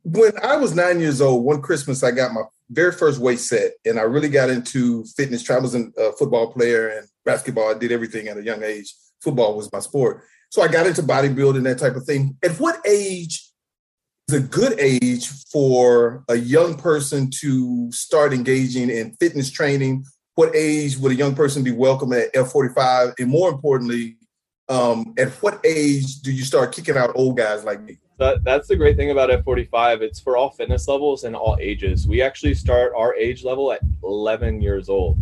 when 0.04 0.34
I 0.43 0.58
was 0.58 0.76
nine 0.76 1.00
years 1.00 1.22
old, 1.22 1.45
one 1.45 1.62
Christmas 1.62 2.04
I 2.04 2.12
got 2.12 2.34
my 2.34 2.41
very 2.69 2.91
first 2.91 3.19
weight 3.19 3.39
set, 3.39 3.72
and 3.86 3.98
I 3.98 4.04
really 4.04 4.30
got 4.30 4.50
into 4.50 5.06
fitness. 5.15 5.50
I 5.50 5.60
was 5.60 5.74
a 5.74 6.12
football 6.17 6.52
player 6.52 6.89
and 6.89 7.08
basketball. 7.24 7.74
I 7.74 7.78
did 7.78 7.93
everything 7.93 8.28
at 8.28 8.38
a 8.38 8.43
young 8.43 8.62
age. 8.62 8.93
Football 9.22 9.56
was 9.56 9.72
my 9.72 9.80
sport, 9.80 10.24
so 10.50 10.62
I 10.62 10.67
got 10.67 10.86
into 10.86 11.02
bodybuilding, 11.02 11.63
that 11.63 11.80
type 11.80 11.95
of 11.95 12.04
thing. 12.04 12.38
At 12.43 12.60
what 12.60 12.82
age 12.86 13.48
a 14.33 14.39
good 14.39 14.79
age 14.79 15.27
for 15.51 16.23
a 16.27 16.35
young 16.35 16.75
person 16.75 17.29
to 17.41 17.91
start 17.91 18.33
engaging 18.33 18.89
in 18.89 19.13
fitness 19.19 19.49
training? 19.49 20.05
What 20.35 20.55
age 20.55 20.97
would 20.97 21.11
a 21.11 21.15
young 21.15 21.35
person 21.35 21.63
be 21.63 21.71
welcome 21.71 22.13
at 22.13 22.33
F45? 22.33 23.13
And 23.19 23.29
more 23.29 23.49
importantly, 23.49 24.17
um, 24.69 25.13
at 25.17 25.29
what 25.41 25.59
age 25.65 26.21
do 26.21 26.31
you 26.31 26.43
start 26.43 26.73
kicking 26.73 26.95
out 26.95 27.11
old 27.15 27.37
guys 27.37 27.63
like 27.63 27.81
me? 27.81 27.97
That, 28.17 28.43
that's 28.43 28.67
the 28.67 28.75
great 28.75 28.97
thing 28.97 29.11
about 29.11 29.29
F45. 29.29 30.01
It's 30.01 30.19
for 30.19 30.37
all 30.37 30.49
fitness 30.49 30.87
levels 30.87 31.23
and 31.23 31.35
all 31.35 31.57
ages. 31.59 32.07
We 32.07 32.21
actually 32.21 32.53
start 32.53 32.93
our 32.95 33.15
age 33.15 33.43
level 33.43 33.71
at 33.71 33.81
11 34.03 34.61
years 34.61 34.89
old. 34.89 35.17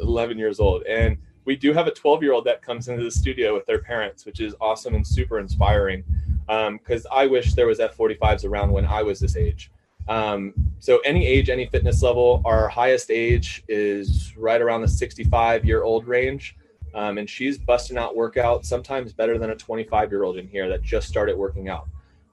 11 0.00 0.38
years 0.38 0.60
old. 0.60 0.82
And 0.84 1.16
we 1.44 1.56
do 1.56 1.72
have 1.72 1.86
a 1.86 1.90
12 1.90 2.22
year 2.22 2.32
old 2.32 2.44
that 2.44 2.62
comes 2.62 2.88
into 2.88 3.02
the 3.02 3.10
studio 3.10 3.54
with 3.54 3.66
their 3.66 3.80
parents, 3.80 4.24
which 4.24 4.40
is 4.40 4.54
awesome 4.60 4.94
and 4.94 5.06
super 5.06 5.38
inspiring. 5.38 6.04
Because 6.46 7.06
um, 7.06 7.12
I 7.12 7.26
wish 7.26 7.54
there 7.54 7.66
was 7.66 7.78
F45s 7.78 8.44
around 8.44 8.70
when 8.70 8.84
I 8.84 9.02
was 9.02 9.20
this 9.20 9.36
age. 9.36 9.70
Um, 10.08 10.52
so 10.80 10.98
any 10.98 11.26
age, 11.26 11.48
any 11.48 11.66
fitness 11.66 12.02
level, 12.02 12.42
our 12.44 12.68
highest 12.68 13.10
age 13.10 13.64
is 13.68 14.34
right 14.36 14.60
around 14.60 14.82
the 14.82 14.88
65 14.88 15.64
year 15.64 15.82
old 15.82 16.06
range. 16.06 16.56
Um, 16.94 17.18
and 17.18 17.28
she's 17.28 17.58
busting 17.58 17.98
out 17.98 18.14
workouts, 18.14 18.66
sometimes 18.66 19.12
better 19.12 19.36
than 19.38 19.50
a 19.50 19.56
25 19.56 20.10
year 20.10 20.22
old 20.22 20.36
in 20.36 20.46
here 20.46 20.68
that 20.68 20.82
just 20.82 21.08
started 21.08 21.36
working 21.36 21.68
out. 21.68 21.88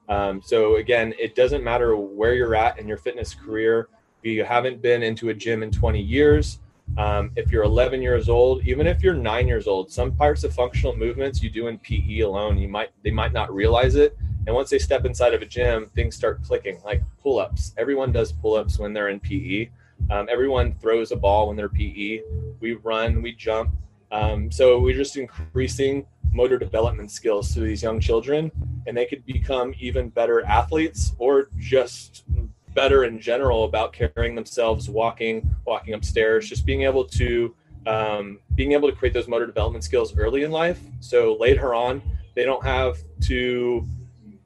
Um, 0.09 0.41
so 0.41 0.75
again, 0.75 1.13
it 1.17 1.35
doesn't 1.35 1.63
matter 1.63 1.95
where 1.95 2.33
you're 2.33 2.55
at 2.55 2.77
in 2.77 2.87
your 2.87 2.97
fitness 2.97 3.33
career. 3.33 3.87
If 4.21 4.29
you 4.29 4.43
haven't 4.43 4.81
been 4.81 5.01
into 5.01 5.29
a 5.29 5.33
gym 5.33 5.63
in 5.63 5.71
20 5.71 5.99
years, 5.99 6.59
um, 6.97 7.31
if 7.35 7.51
you're 7.51 7.63
11 7.63 8.01
years 8.01 8.29
old, 8.29 8.65
even 8.67 8.87
if 8.87 9.01
you're 9.01 9.13
nine 9.13 9.47
years 9.47 9.67
old, 9.67 9.91
some 9.91 10.15
parts 10.15 10.43
of 10.43 10.53
functional 10.53 10.95
movements 10.95 11.41
you 11.41 11.49
do 11.49 11.67
in 11.67 11.77
PE 11.79 12.19
alone, 12.19 12.57
you 12.57 12.67
might 12.67 12.89
they 13.03 13.11
might 13.11 13.33
not 13.33 13.53
realize 13.53 13.95
it. 13.95 14.17
And 14.47 14.55
once 14.55 14.69
they 14.69 14.79
step 14.79 15.05
inside 15.05 15.33
of 15.33 15.41
a 15.41 15.45
gym, 15.45 15.89
things 15.95 16.15
start 16.15 16.43
clicking, 16.43 16.81
like 16.83 17.03
pull-ups. 17.21 17.73
Everyone 17.77 18.11
does 18.11 18.31
pull-ups 18.31 18.79
when 18.79 18.91
they're 18.91 19.09
in 19.09 19.19
PE. 19.19 19.69
Um, 20.09 20.27
everyone 20.31 20.73
throws 20.75 21.11
a 21.11 21.15
ball 21.15 21.47
when 21.47 21.55
they're 21.55 21.69
PE. 21.69 22.21
We 22.59 22.73
run, 22.73 23.21
we 23.21 23.33
jump. 23.33 23.71
Um, 24.11 24.51
so 24.51 24.79
we're 24.79 24.95
just 24.95 25.15
increasing 25.15 26.05
motor 26.33 26.57
development 26.57 27.11
skills 27.11 27.53
to 27.53 27.59
these 27.59 27.83
young 27.83 27.99
children 27.99 28.51
and 28.87 28.95
they 28.95 29.05
could 29.05 29.25
become 29.25 29.73
even 29.79 30.09
better 30.09 30.43
athletes 30.45 31.13
or 31.19 31.49
just 31.57 32.23
better 32.73 33.03
in 33.03 33.19
general 33.19 33.65
about 33.65 33.93
carrying 33.93 34.35
themselves 34.35 34.89
walking 34.89 35.53
walking 35.65 35.93
upstairs 35.93 36.47
just 36.47 36.65
being 36.65 36.83
able 36.83 37.03
to 37.03 37.53
um, 37.87 38.39
being 38.55 38.73
able 38.73 38.89
to 38.89 38.95
create 38.95 39.13
those 39.13 39.27
motor 39.27 39.47
development 39.47 39.83
skills 39.83 40.15
early 40.15 40.43
in 40.43 40.51
life. 40.51 40.79
So 40.99 41.35
later 41.39 41.73
on 41.73 42.01
they 42.35 42.45
don't 42.45 42.63
have 42.63 42.97
to 43.27 43.85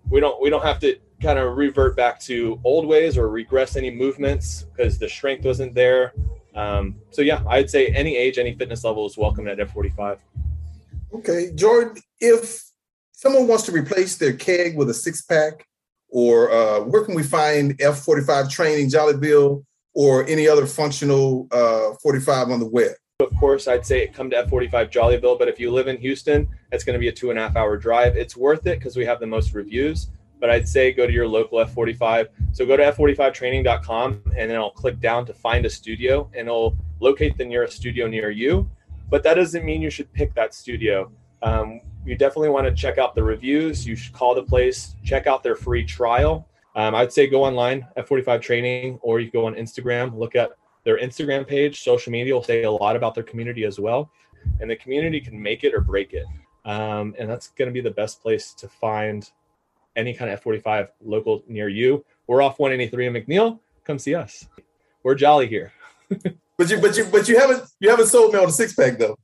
we 0.09 0.19
don't 0.19 0.41
we 0.41 0.49
don't 0.49 0.63
have 0.63 0.79
to 0.79 0.97
kind 1.21 1.39
of 1.39 1.57
revert 1.57 1.95
back 1.95 2.19
to 2.19 2.59
old 2.63 2.85
ways 2.85 3.17
or 3.17 3.29
regress 3.29 3.75
any 3.75 3.89
movements 3.89 4.63
because 4.63 4.97
the 4.97 5.09
strength 5.09 5.45
wasn't 5.45 5.73
there. 5.73 6.13
Um, 6.55 6.95
so 7.11 7.21
yeah 7.21 7.43
i'd 7.49 7.69
say 7.69 7.87
any 7.87 8.15
age 8.15 8.37
any 8.37 8.55
fitness 8.55 8.85
level 8.85 9.05
is 9.05 9.17
welcome 9.17 9.45
at 9.49 9.57
f45 9.57 10.19
Okay, 11.15 11.51
Jordan, 11.55 12.01
if 12.19 12.61
someone 13.13 13.47
wants 13.47 13.63
to 13.65 13.71
replace 13.71 14.17
their 14.17 14.33
keg 14.33 14.75
with 14.75 14.89
a 14.89 14.93
six 14.93 15.21
pack, 15.21 15.65
or 16.15 16.49
uh, 16.49 16.79
where 16.79 17.03
can 17.03 17.13
we 17.13 17.23
find 17.23 17.77
F45 17.79 18.49
training, 18.49 18.89
Jollyville, 18.89 19.65
or 19.93 20.25
any 20.27 20.47
other 20.47 20.65
functional 20.65 21.47
uh, 21.51 21.93
45 22.01 22.51
on 22.51 22.61
the 22.61 22.65
web? 22.65 22.93
Of 23.19 23.35
course, 23.37 23.67
I'd 23.67 23.85
say 23.85 24.07
come 24.07 24.29
to 24.29 24.45
F45 24.45 24.91
Jollyville, 24.91 25.37
but 25.37 25.49
if 25.49 25.59
you 25.59 25.71
live 25.71 25.89
in 25.89 25.97
Houston, 25.97 26.47
it's 26.71 26.85
going 26.85 26.93
to 26.93 26.99
be 26.99 27.09
a 27.09 27.11
two 27.11 27.31
and 27.31 27.37
a 27.37 27.41
half 27.41 27.57
hour 27.57 27.75
drive. 27.75 28.15
It's 28.15 28.37
worth 28.37 28.65
it 28.65 28.79
because 28.79 28.95
we 28.95 29.03
have 29.05 29.19
the 29.19 29.27
most 29.27 29.53
reviews, 29.53 30.07
but 30.39 30.49
I'd 30.49 30.67
say 30.67 30.93
go 30.93 31.05
to 31.05 31.11
your 31.11 31.27
local 31.27 31.59
F45. 31.59 32.27
So 32.53 32.65
go 32.65 32.77
to 32.77 32.83
F45training.com 32.93 34.21
and 34.37 34.49
then 34.49 34.55
I'll 34.55 34.71
click 34.71 35.01
down 35.01 35.25
to 35.25 35.33
find 35.33 35.65
a 35.65 35.69
studio 35.69 36.31
and 36.33 36.47
it'll 36.47 36.77
locate 37.01 37.37
the 37.37 37.45
nearest 37.45 37.75
studio 37.75 38.07
near 38.07 38.29
you 38.29 38.69
but 39.09 39.23
that 39.23 39.35
doesn't 39.35 39.63
mean 39.63 39.81
you 39.81 39.89
should 39.89 40.11
pick 40.13 40.33
that 40.35 40.53
studio. 40.53 41.11
Um, 41.41 41.81
you 42.05 42.15
definitely 42.15 42.49
want 42.49 42.67
to 42.67 42.73
check 42.73 42.97
out 42.97 43.15
the 43.15 43.23
reviews. 43.23 43.85
You 43.85 43.95
should 43.95 44.13
call 44.13 44.35
the 44.35 44.43
place, 44.43 44.95
check 45.03 45.27
out 45.27 45.43
their 45.43 45.55
free 45.55 45.83
trial. 45.83 46.47
Um, 46.75 46.93
I'd 46.93 47.11
say 47.11 47.27
go 47.27 47.43
online 47.43 47.87
F45 47.97 48.41
Training, 48.41 48.99
or 49.01 49.19
you 49.19 49.31
go 49.31 49.45
on 49.45 49.55
Instagram, 49.55 50.17
look 50.17 50.35
at 50.35 50.51
their 50.83 50.99
Instagram 50.99 51.47
page. 51.47 51.81
Social 51.81 52.11
media 52.11 52.33
will 52.33 52.43
say 52.43 52.63
a 52.63 52.71
lot 52.71 52.95
about 52.95 53.15
their 53.15 53.23
community 53.23 53.63
as 53.63 53.79
well, 53.79 54.11
and 54.59 54.69
the 54.69 54.75
community 54.75 55.19
can 55.19 55.41
make 55.41 55.63
it 55.63 55.73
or 55.73 55.81
break 55.81 56.13
it. 56.13 56.25
Um, 56.65 57.15
and 57.17 57.29
that's 57.29 57.49
going 57.49 57.69
to 57.69 57.73
be 57.73 57.81
the 57.81 57.91
best 57.91 58.21
place 58.21 58.53
to 58.53 58.67
find 58.67 59.29
any 59.95 60.13
kind 60.13 60.29
of 60.29 60.43
F45 60.43 60.89
local 61.03 61.43
near 61.47 61.69
you. 61.69 62.03
We're 62.27 62.41
off 62.41 62.59
183 62.59 63.07
in 63.07 63.13
McNeil. 63.13 63.59
Come 63.83 63.99
see 63.99 64.15
us. 64.15 64.47
We're 65.03 65.15
jolly 65.15 65.47
here. 65.47 65.71
But 66.57 66.69
you, 66.69 66.79
but 66.79 66.95
you, 66.95 67.03
but 67.05 67.27
you 67.27 67.37
haven't, 67.37 67.63
you 67.81 67.89
haven't 67.89 68.07
sold 68.07 68.33
me 68.33 68.39
on 68.39 68.47
a 68.47 68.51
six 68.51 68.73
pack 68.73 68.97
though. 68.97 69.17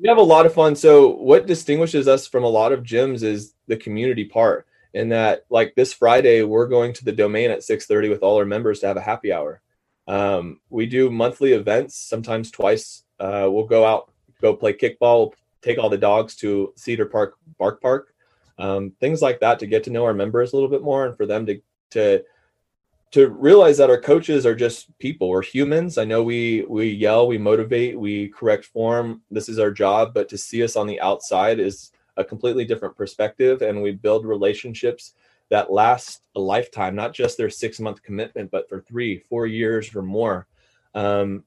We 0.00 0.08
have 0.08 0.18
a 0.18 0.22
lot 0.22 0.46
of 0.46 0.54
fun. 0.54 0.74
So 0.76 1.08
what 1.08 1.46
distinguishes 1.46 2.08
us 2.08 2.26
from 2.26 2.44
a 2.44 2.48
lot 2.48 2.72
of 2.72 2.82
gyms 2.82 3.22
is 3.22 3.54
the 3.66 3.76
community 3.76 4.24
part. 4.24 4.66
In 4.94 5.08
that, 5.08 5.46
like 5.48 5.74
this 5.74 5.94
Friday, 5.94 6.42
we're 6.42 6.66
going 6.66 6.92
to 6.94 7.04
the 7.04 7.12
domain 7.12 7.50
at 7.50 7.60
6:30 7.60 8.10
with 8.10 8.22
all 8.22 8.36
our 8.36 8.44
members 8.44 8.80
to 8.80 8.88
have 8.88 8.98
a 8.98 9.00
happy 9.00 9.32
hour. 9.32 9.62
Um, 10.06 10.60
we 10.68 10.84
do 10.86 11.08
monthly 11.08 11.52
events, 11.52 11.96
sometimes 11.96 12.50
twice. 12.50 13.04
Uh, 13.18 13.48
we'll 13.50 13.66
go 13.66 13.86
out, 13.86 14.12
go 14.42 14.54
play 14.54 14.74
kickball, 14.74 15.32
take 15.62 15.78
all 15.78 15.88
the 15.88 15.96
dogs 15.96 16.36
to 16.36 16.74
Cedar 16.76 17.06
Park 17.06 17.36
Bark 17.58 17.80
Park, 17.80 18.14
um, 18.58 18.92
things 19.00 19.22
like 19.22 19.40
that 19.40 19.58
to 19.60 19.66
get 19.66 19.84
to 19.84 19.90
know 19.90 20.04
our 20.04 20.14
members 20.14 20.52
a 20.52 20.56
little 20.56 20.68
bit 20.68 20.82
more 20.82 21.06
and 21.06 21.16
for 21.16 21.26
them 21.26 21.46
to 21.46 21.60
to 21.90 22.22
to 23.12 23.28
realize 23.28 23.76
that 23.76 23.90
our 23.90 24.00
coaches 24.00 24.46
are 24.46 24.54
just 24.54 24.98
people. 24.98 25.28
We're 25.28 25.42
humans. 25.42 25.98
I 25.98 26.04
know 26.04 26.22
we 26.22 26.64
we 26.68 26.88
yell 26.88 27.26
we 27.26 27.38
motivate 27.38 27.98
we 27.98 28.28
correct 28.28 28.64
form. 28.64 29.22
This 29.30 29.48
is 29.48 29.58
our 29.58 29.70
job 29.70 30.12
but 30.14 30.28
to 30.30 30.38
see 30.38 30.64
us 30.64 30.76
on 30.76 30.86
the 30.86 31.00
outside 31.00 31.60
is 31.60 31.92
a 32.16 32.24
completely 32.24 32.64
different 32.64 32.96
perspective 32.96 33.62
and 33.62 33.80
we 33.80 33.92
build 33.92 34.26
relationships 34.26 35.12
that 35.50 35.70
last 35.72 36.22
a 36.36 36.40
lifetime 36.40 36.94
not 36.94 37.12
just 37.12 37.36
their 37.36 37.50
six 37.50 37.78
month 37.80 38.02
commitment 38.02 38.50
but 38.50 38.68
for 38.68 38.80
three 38.80 39.18
four 39.28 39.46
years 39.46 39.94
or 39.94 40.02
more. 40.02 40.46
Um, 40.94 41.44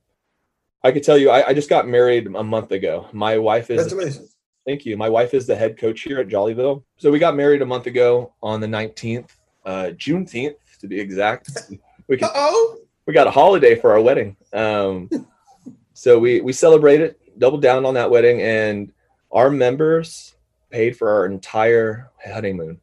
i 0.83 0.91
could 0.91 1.03
tell 1.03 1.17
you 1.17 1.29
I, 1.29 1.49
I, 1.49 1.53
just 1.53 1.69
got 1.69 1.87
married 1.87 2.27
a 2.27 2.43
month 2.43 2.71
ago. 2.71 3.07
My 3.11 3.37
wife 3.37 3.69
is 3.69 3.81
That's 3.81 3.93
amazing. 3.93 4.27
thank 4.65 4.85
you. 4.85 4.97
My 4.97 5.09
wife 5.09 5.33
is 5.33 5.45
the 5.45 5.55
head 5.55 5.77
coach 5.77 6.01
here 6.01 6.19
at 6.19 6.27
jollyville. 6.27 6.83
So 6.97 7.11
we 7.11 7.19
got 7.19 7.35
married 7.35 7.61
a 7.63 7.65
month 7.65 7.87
ago 7.87 8.33
on 8.41 8.59
the 8.59 8.67
19th 8.67 9.29
uh, 9.65 9.91
juneteenth 9.95 10.55
to 10.85 10.95
be 10.95 10.99
exact. 10.99 11.49
We 12.07 12.19
oh 12.21 12.77
we 13.07 13.15
got 13.15 13.25
a 13.25 13.31
holiday 13.31 13.73
for 13.73 13.91
our 13.91 13.99
wedding. 13.99 14.37
Um, 14.53 15.09
so 15.95 16.19
we 16.19 16.39
we 16.39 16.53
celebrated, 16.53 17.15
doubled 17.39 17.63
down 17.63 17.83
on 17.83 17.95
that 17.95 18.11
wedding, 18.11 18.43
and 18.43 18.91
our 19.31 19.49
members 19.49 20.35
paid 20.69 20.95
for 20.95 21.09
our 21.09 21.25
entire 21.25 22.11
honeymoon. 22.23 22.79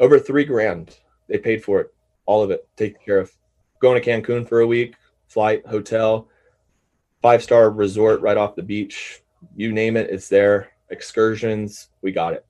Over 0.00 0.18
three 0.18 0.44
grand. 0.44 0.98
They 1.28 1.38
paid 1.38 1.64
for 1.64 1.80
it, 1.80 1.94
all 2.26 2.42
of 2.42 2.50
it, 2.50 2.68
taken 2.76 3.00
care 3.02 3.20
of. 3.20 3.32
going 3.80 3.98
to 3.98 4.06
Cancun 4.06 4.46
for 4.46 4.60
a 4.60 4.66
week, 4.66 4.96
flight, 5.28 5.66
hotel, 5.66 6.28
five 7.22 7.42
star 7.42 7.70
resort 7.70 8.20
right 8.20 8.36
off 8.36 8.54
the 8.54 8.62
beach. 8.62 9.22
You 9.56 9.72
name 9.72 9.96
it, 9.96 10.10
it's 10.10 10.28
there. 10.28 10.72
Excursions, 10.90 11.88
we 12.02 12.12
got 12.12 12.34
it. 12.34 12.44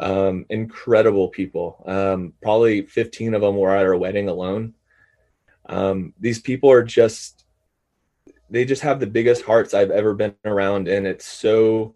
Um, 0.00 0.46
incredible 0.48 1.28
people. 1.28 1.82
Um, 1.86 2.32
probably 2.42 2.82
15 2.82 3.34
of 3.34 3.42
them 3.42 3.56
were 3.56 3.74
at 3.74 3.84
our 3.84 3.96
wedding 3.96 4.28
alone. 4.28 4.74
Um, 5.66 6.14
these 6.20 6.40
people 6.40 6.70
are 6.70 6.84
just, 6.84 7.44
they 8.48 8.64
just 8.64 8.82
have 8.82 9.00
the 9.00 9.06
biggest 9.06 9.42
hearts 9.42 9.74
I've 9.74 9.90
ever 9.90 10.14
been 10.14 10.34
around. 10.44 10.88
And 10.88 11.06
it's 11.06 11.26
so, 11.26 11.94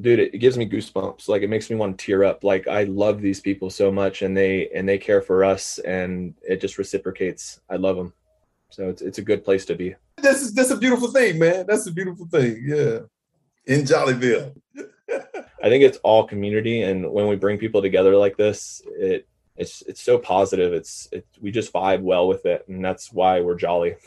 dude, 0.00 0.20
it, 0.20 0.34
it 0.34 0.38
gives 0.38 0.56
me 0.56 0.68
goosebumps. 0.68 1.28
Like 1.28 1.42
it 1.42 1.50
makes 1.50 1.68
me 1.68 1.76
want 1.76 1.98
to 1.98 2.04
tear 2.04 2.24
up. 2.24 2.44
Like 2.44 2.68
I 2.68 2.84
love 2.84 3.20
these 3.20 3.40
people 3.40 3.70
so 3.70 3.90
much 3.90 4.22
and 4.22 4.36
they, 4.36 4.68
and 4.74 4.88
they 4.88 4.98
care 4.98 5.20
for 5.20 5.44
us 5.44 5.78
and 5.80 6.34
it 6.42 6.60
just 6.60 6.78
reciprocates. 6.78 7.60
I 7.68 7.76
love 7.76 7.96
them. 7.96 8.12
So 8.70 8.88
it's, 8.88 9.02
it's 9.02 9.18
a 9.18 9.22
good 9.22 9.44
place 9.44 9.64
to 9.66 9.74
be. 9.74 9.94
This 10.16 10.42
is 10.42 10.52
that's 10.52 10.70
a 10.70 10.76
beautiful 10.76 11.08
thing, 11.08 11.38
man. 11.38 11.66
That's 11.66 11.86
a 11.86 11.92
beautiful 11.92 12.26
thing. 12.26 12.62
Yeah. 12.66 13.00
In 13.66 13.82
Jollyville. 13.82 14.54
I 15.62 15.68
think 15.68 15.82
it's 15.82 15.98
all 15.98 16.24
community, 16.24 16.82
and 16.82 17.10
when 17.10 17.26
we 17.26 17.34
bring 17.34 17.58
people 17.58 17.82
together 17.82 18.14
like 18.16 18.36
this, 18.36 18.80
it 18.86 19.26
it's 19.56 19.82
it's 19.82 20.00
so 20.00 20.16
positive. 20.16 20.72
It's 20.72 21.08
it 21.10 21.26
we 21.40 21.50
just 21.50 21.72
vibe 21.72 22.02
well 22.02 22.28
with 22.28 22.46
it, 22.46 22.64
and 22.68 22.84
that's 22.84 23.12
why 23.12 23.40
we're 23.40 23.56
jolly. 23.56 23.96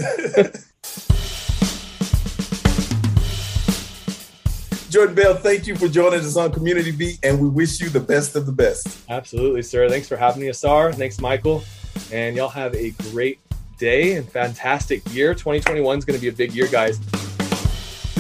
Jordan 4.90 5.16
Bell, 5.16 5.36
thank 5.36 5.68
you 5.68 5.76
for 5.76 5.90
joining 5.90 6.20
us 6.20 6.38
on 6.38 6.54
Community 6.54 6.92
Beat, 6.92 7.20
and 7.24 7.40
we 7.40 7.50
wish 7.50 7.82
you 7.82 7.90
the 7.90 8.00
best 8.00 8.38
of 8.38 8.46
the 8.46 8.52
best. 8.54 9.00
Absolutely, 9.10 9.62
sir. 9.62 9.90
Thanks 9.90 10.08
for 10.08 10.16
having 10.16 10.42
me, 10.42 10.50
Asar. 10.50 10.94
Thanks, 10.94 11.20
Michael, 11.20 11.64
and 12.14 12.36
y'all 12.36 12.50
have 12.50 12.74
a 12.76 12.92
great 13.12 13.40
day 13.78 14.16
and 14.16 14.30
fantastic 14.30 15.02
year. 15.14 15.34
2021 15.34 15.98
is 15.98 16.06
going 16.06 16.18
to 16.18 16.22
be 16.22 16.30
a 16.30 16.34
big 16.34 16.54
year, 16.54 16.68
guys. 16.68 17.00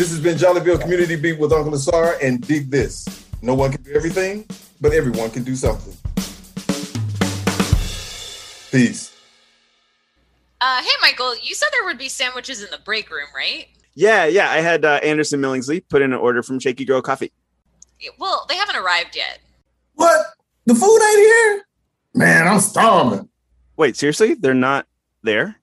This 0.01 0.09
has 0.09 0.19
been 0.19 0.35
Jollyville 0.35 0.81
Community 0.81 1.15
Beat 1.15 1.37
with 1.37 1.53
Uncle 1.53 1.75
Asar, 1.75 2.17
and 2.23 2.41
dig 2.41 2.71
this: 2.71 3.05
no 3.43 3.53
one 3.53 3.71
can 3.71 3.83
do 3.83 3.91
everything, 3.91 4.47
but 4.81 4.93
everyone 4.93 5.29
can 5.29 5.43
do 5.43 5.55
something. 5.55 5.93
Peace. 8.71 9.15
Uh, 10.59 10.81
hey, 10.81 10.89
Michael, 11.03 11.35
you 11.43 11.53
said 11.53 11.67
there 11.71 11.85
would 11.85 11.99
be 11.99 12.09
sandwiches 12.09 12.63
in 12.63 12.71
the 12.71 12.79
break 12.79 13.11
room, 13.11 13.27
right? 13.35 13.67
Yeah, 13.93 14.25
yeah. 14.25 14.49
I 14.49 14.61
had 14.61 14.85
uh, 14.85 14.99
Anderson 15.03 15.39
Millingsley 15.39 15.83
put 15.87 16.01
in 16.01 16.13
an 16.13 16.19
order 16.19 16.41
from 16.41 16.57
Shaky 16.57 16.83
Girl 16.83 17.03
Coffee. 17.03 17.31
Well, 18.17 18.47
they 18.49 18.55
haven't 18.55 18.77
arrived 18.77 19.15
yet. 19.15 19.37
What? 19.93 20.19
The 20.65 20.73
food 20.73 20.99
ain't 20.99 21.19
here? 21.19 21.65
Man, 22.15 22.47
I'm 22.47 22.59
starving. 22.59 23.29
Wait, 23.77 23.95
seriously? 23.95 24.33
They're 24.33 24.55
not 24.55 24.87
there? 25.21 25.60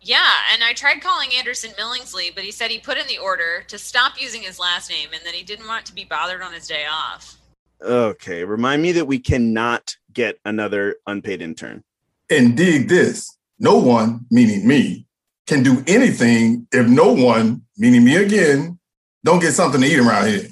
Yeah, 0.00 0.32
and 0.52 0.62
I 0.62 0.74
tried 0.74 1.02
calling 1.02 1.30
Anderson 1.36 1.72
Millingsley, 1.72 2.32
but 2.34 2.44
he 2.44 2.52
said 2.52 2.70
he 2.70 2.78
put 2.78 2.98
in 2.98 3.06
the 3.08 3.18
order 3.18 3.64
to 3.66 3.78
stop 3.78 4.20
using 4.20 4.42
his 4.42 4.58
last 4.58 4.88
name 4.88 5.08
and 5.12 5.22
that 5.24 5.34
he 5.34 5.42
didn't 5.42 5.66
want 5.66 5.84
to 5.86 5.94
be 5.94 6.04
bothered 6.04 6.40
on 6.40 6.52
his 6.52 6.68
day 6.68 6.86
off. 6.88 7.36
Okay, 7.82 8.44
remind 8.44 8.80
me 8.80 8.92
that 8.92 9.06
we 9.06 9.18
cannot 9.18 9.96
get 10.12 10.38
another 10.44 10.96
unpaid 11.06 11.42
intern. 11.42 11.82
And 12.30 12.56
dig 12.56 12.88
this: 12.88 13.36
no 13.58 13.76
one, 13.76 14.26
meaning 14.30 14.66
me, 14.66 15.06
can 15.46 15.62
do 15.62 15.82
anything 15.86 16.66
if 16.72 16.86
no 16.86 17.12
one, 17.12 17.62
meaning 17.76 18.04
me 18.04 18.16
again, 18.16 18.78
don't 19.24 19.40
get 19.40 19.52
something 19.52 19.80
to 19.80 19.86
eat 19.86 19.98
around 19.98 20.28
here. 20.28 20.46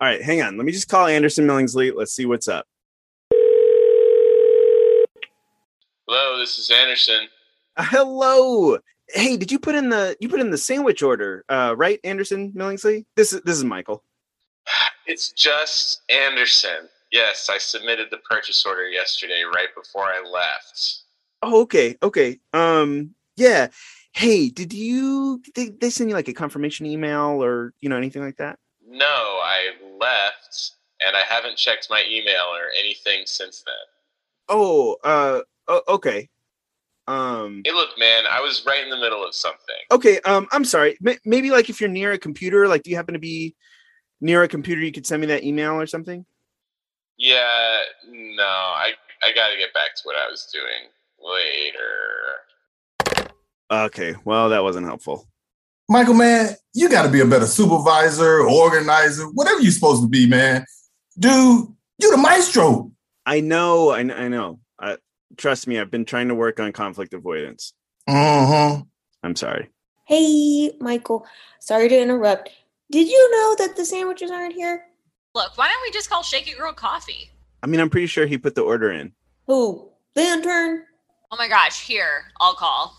All 0.00 0.08
right, 0.08 0.22
hang 0.22 0.42
on. 0.42 0.56
Let 0.56 0.64
me 0.64 0.72
just 0.72 0.88
call 0.88 1.06
Anderson 1.06 1.46
Millingsley. 1.46 1.92
Let's 1.94 2.12
see 2.12 2.26
what's 2.26 2.48
up. 2.48 2.66
Hello, 6.08 6.38
this 6.38 6.58
is 6.58 6.70
Anderson. 6.70 7.28
Uh, 7.76 7.84
hello. 7.84 8.78
Hey, 9.08 9.36
did 9.36 9.50
you 9.50 9.58
put 9.58 9.74
in 9.74 9.88
the 9.88 10.16
you 10.20 10.28
put 10.28 10.40
in 10.40 10.50
the 10.50 10.58
sandwich 10.58 11.02
order, 11.02 11.44
uh, 11.48 11.74
right, 11.76 11.98
Anderson 12.04 12.52
Millingsley? 12.52 13.04
This 13.16 13.32
is 13.32 13.40
this 13.42 13.56
is 13.56 13.64
Michael. 13.64 14.04
It's 15.06 15.32
just 15.32 16.02
Anderson. 16.10 16.88
Yes, 17.10 17.48
I 17.50 17.58
submitted 17.58 18.08
the 18.10 18.18
purchase 18.18 18.64
order 18.64 18.88
yesterday 18.88 19.42
right 19.42 19.68
before 19.74 20.04
I 20.04 20.22
left. 20.22 21.02
Oh, 21.42 21.62
okay, 21.62 21.96
okay. 22.02 22.38
Um, 22.52 23.14
yeah. 23.36 23.68
Hey, 24.12 24.50
did 24.50 24.72
you 24.72 25.42
did 25.54 25.80
they 25.80 25.90
send 25.90 26.10
you 26.10 26.16
like 26.16 26.28
a 26.28 26.34
confirmation 26.34 26.86
email 26.86 27.42
or 27.42 27.72
you 27.80 27.88
know 27.88 27.96
anything 27.96 28.22
like 28.22 28.36
that? 28.36 28.58
No, 28.86 29.06
I 29.06 29.70
left 29.98 30.72
and 31.06 31.16
I 31.16 31.22
haven't 31.28 31.56
checked 31.56 31.88
my 31.90 32.04
email 32.08 32.46
or 32.52 32.70
anything 32.78 33.22
since 33.24 33.62
then. 33.66 33.74
Oh, 34.48 34.96
uh, 35.02 35.40
okay. 35.88 36.28
Um, 37.08 37.62
Hey, 37.64 37.72
look, 37.72 37.90
man, 37.98 38.24
I 38.30 38.40
was 38.40 38.64
right 38.66 38.82
in 38.84 38.90
the 38.90 38.96
middle 38.96 39.24
of 39.26 39.34
something. 39.34 39.74
okay. 39.90 40.20
Um, 40.20 40.46
I'm 40.52 40.64
sorry. 40.64 40.96
M- 41.06 41.18
maybe 41.24 41.50
like 41.50 41.68
if 41.68 41.80
you're 41.80 41.90
near 41.90 42.12
a 42.12 42.18
computer, 42.18 42.68
like, 42.68 42.82
do 42.84 42.90
you 42.90 42.96
happen 42.96 43.14
to 43.14 43.18
be 43.20 43.54
near 44.20 44.42
a 44.44 44.48
computer? 44.48 44.80
You 44.80 44.92
could 44.92 45.06
send 45.06 45.20
me 45.20 45.26
that 45.28 45.42
email 45.44 45.72
or 45.74 45.86
something. 45.86 46.24
Yeah, 47.18 47.80
no, 48.08 48.44
I 48.44 48.92
I 49.22 49.32
got 49.34 49.50
to 49.50 49.56
get 49.58 49.74
back 49.74 49.94
to 49.96 50.02
what 50.04 50.16
I 50.16 50.28
was 50.28 50.48
doing 50.52 50.88
later. 51.20 53.28
Okay. 53.70 54.14
Well, 54.24 54.48
that 54.50 54.62
wasn't 54.62 54.86
helpful. 54.86 55.28
Michael, 55.88 56.14
man, 56.14 56.54
you 56.74 56.88
got 56.88 57.02
to 57.04 57.08
be 57.10 57.20
a 57.20 57.26
better 57.26 57.46
supervisor, 57.46 58.40
organizer, 58.48 59.24
whatever 59.26 59.60
you're 59.60 59.72
supposed 59.72 60.02
to 60.02 60.08
be, 60.08 60.26
man. 60.26 60.64
Dude, 61.18 61.68
you're 61.98 62.10
the 62.12 62.16
maestro. 62.16 62.90
I 63.26 63.40
know. 63.40 63.90
I, 63.90 64.04
kn- 64.04 64.18
I 64.18 64.28
know. 64.28 64.60
Trust 65.36 65.66
me. 65.66 65.78
I've 65.78 65.90
been 65.90 66.04
trying 66.04 66.28
to 66.28 66.34
work 66.34 66.60
on 66.60 66.72
conflict 66.72 67.14
avoidance. 67.14 67.72
Mm-hmm. 68.08 68.82
I'm 69.22 69.36
sorry. 69.36 69.70
Hey, 70.06 70.72
Michael. 70.80 71.26
Sorry 71.60 71.88
to 71.88 72.00
interrupt. 72.00 72.50
Did 72.90 73.08
you 73.08 73.30
know 73.30 73.56
that 73.64 73.76
the 73.76 73.84
sandwiches 73.84 74.30
aren't 74.30 74.54
here? 74.54 74.84
Look, 75.34 75.56
why 75.56 75.68
don't 75.68 75.82
we 75.82 75.90
just 75.92 76.10
call 76.10 76.22
Shaky 76.22 76.52
Girl 76.52 76.72
Coffee? 76.72 77.30
I 77.62 77.66
mean, 77.66 77.80
I'm 77.80 77.88
pretty 77.88 78.08
sure 78.08 78.26
he 78.26 78.36
put 78.36 78.54
the 78.54 78.62
order 78.62 78.90
in. 78.90 79.12
Who? 79.46 79.88
The 80.14 80.22
intern? 80.22 80.82
Oh 81.30 81.36
my 81.38 81.48
gosh, 81.48 81.86
here, 81.86 82.24
I'll 82.40 82.54
call. 82.54 82.94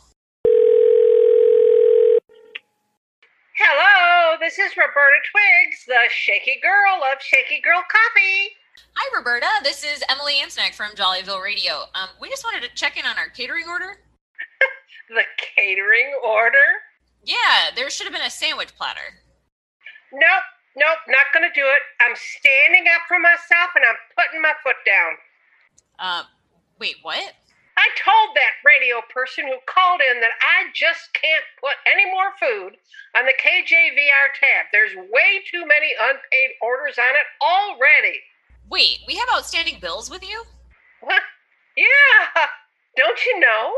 Hello, 3.56 4.36
this 4.39 4.58
is 4.58 4.76
Roberta 4.76 5.19
Twiggs, 5.32 5.86
the 5.86 6.10
shaky 6.10 6.60
girl 6.60 7.04
of 7.13 7.22
Shaky 7.22 7.62
Girl 7.62 7.84
Coffee. 7.88 8.50
Hi, 8.95 9.17
Roberta. 9.17 9.47
This 9.63 9.84
is 9.84 10.03
Emily 10.08 10.36
Ansnack 10.43 10.73
from 10.73 10.91
Jollyville 10.91 11.41
Radio. 11.41 11.89
Um, 11.95 12.10
we 12.21 12.29
just 12.29 12.43
wanted 12.45 12.62
to 12.62 12.75
check 12.75 12.97
in 12.97 13.06
on 13.06 13.17
our 13.17 13.29
catering 13.29 13.65
order. 13.67 13.97
The 15.10 15.27
catering 15.38 16.15
order? 16.25 16.69
Yeah, 17.25 17.75
there 17.75 17.89
should 17.89 18.08
have 18.08 18.15
been 18.15 18.25
a 18.25 18.32
sandwich 18.32 18.73
platter. 18.73 19.19
Nope, 20.13 20.47
nope, 20.77 21.03
not 21.10 21.27
gonna 21.34 21.51
do 21.53 21.62
it. 21.62 21.84
I'm 21.99 22.15
standing 22.15 22.88
up 22.88 23.03
for 23.08 23.19
myself 23.19 23.75
and 23.75 23.84
I'm 23.84 23.99
putting 24.15 24.41
my 24.41 24.53
foot 24.63 24.79
down. 24.88 25.12
Uh, 25.99 26.23
wait, 26.79 26.95
what? 27.03 27.36
I 27.75 27.88
told 27.99 28.34
that 28.39 28.63
radio 28.63 29.03
person 29.12 29.45
who 29.45 29.60
called 29.67 29.99
in 30.01 30.21
that 30.21 30.39
I 30.39 30.71
just 30.73 31.12
can't 31.13 31.45
put 31.60 31.75
any 31.86 32.08
more 32.10 32.32
food 32.39 32.79
on 33.19 33.27
the 33.27 33.36
KJVR 33.38 34.27
tab. 34.39 34.71
There's 34.71 34.95
way 34.95 35.43
too 35.51 35.67
many 35.67 35.93
unpaid 35.99 36.49
orders 36.62 36.97
on 36.97 37.12
it 37.12 37.27
already. 37.43 38.23
Wait, 38.69 38.99
we 39.08 39.15
have 39.15 39.30
outstanding 39.36 39.80
bills 39.80 40.10
with 40.10 40.23
you? 40.28 40.43
What? 41.02 41.21
Yeah, 41.76 42.45
don't 42.97 43.19
you 43.26 43.39
know? 43.39 43.73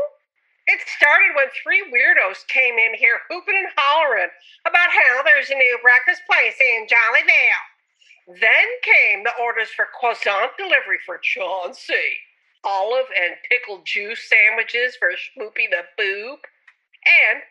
It 0.66 0.80
started 0.98 1.36
when 1.36 1.46
three 1.62 1.84
weirdos 1.94 2.46
came 2.48 2.74
in 2.74 2.94
here 2.98 3.20
hooping 3.30 3.54
and 3.54 3.72
hollering 3.76 4.30
about 4.66 4.90
how 4.90 5.22
there's 5.22 5.50
a 5.50 5.54
new 5.54 5.78
breakfast 5.80 6.22
place 6.26 6.58
in 6.58 6.86
Jollyville. 6.86 8.40
Then 8.40 8.66
came 8.82 9.22
the 9.22 9.30
orders 9.40 9.70
for 9.70 9.86
croissant 9.98 10.50
delivery 10.58 10.98
for 11.06 11.18
Chauncey, 11.22 12.18
olive 12.64 13.06
and 13.14 13.36
pickled 13.48 13.86
juice 13.86 14.28
sandwiches 14.28 14.96
for 14.98 15.10
Schmoopy 15.12 15.70
the 15.70 15.86
Boob, 15.96 16.40
and 17.06 17.42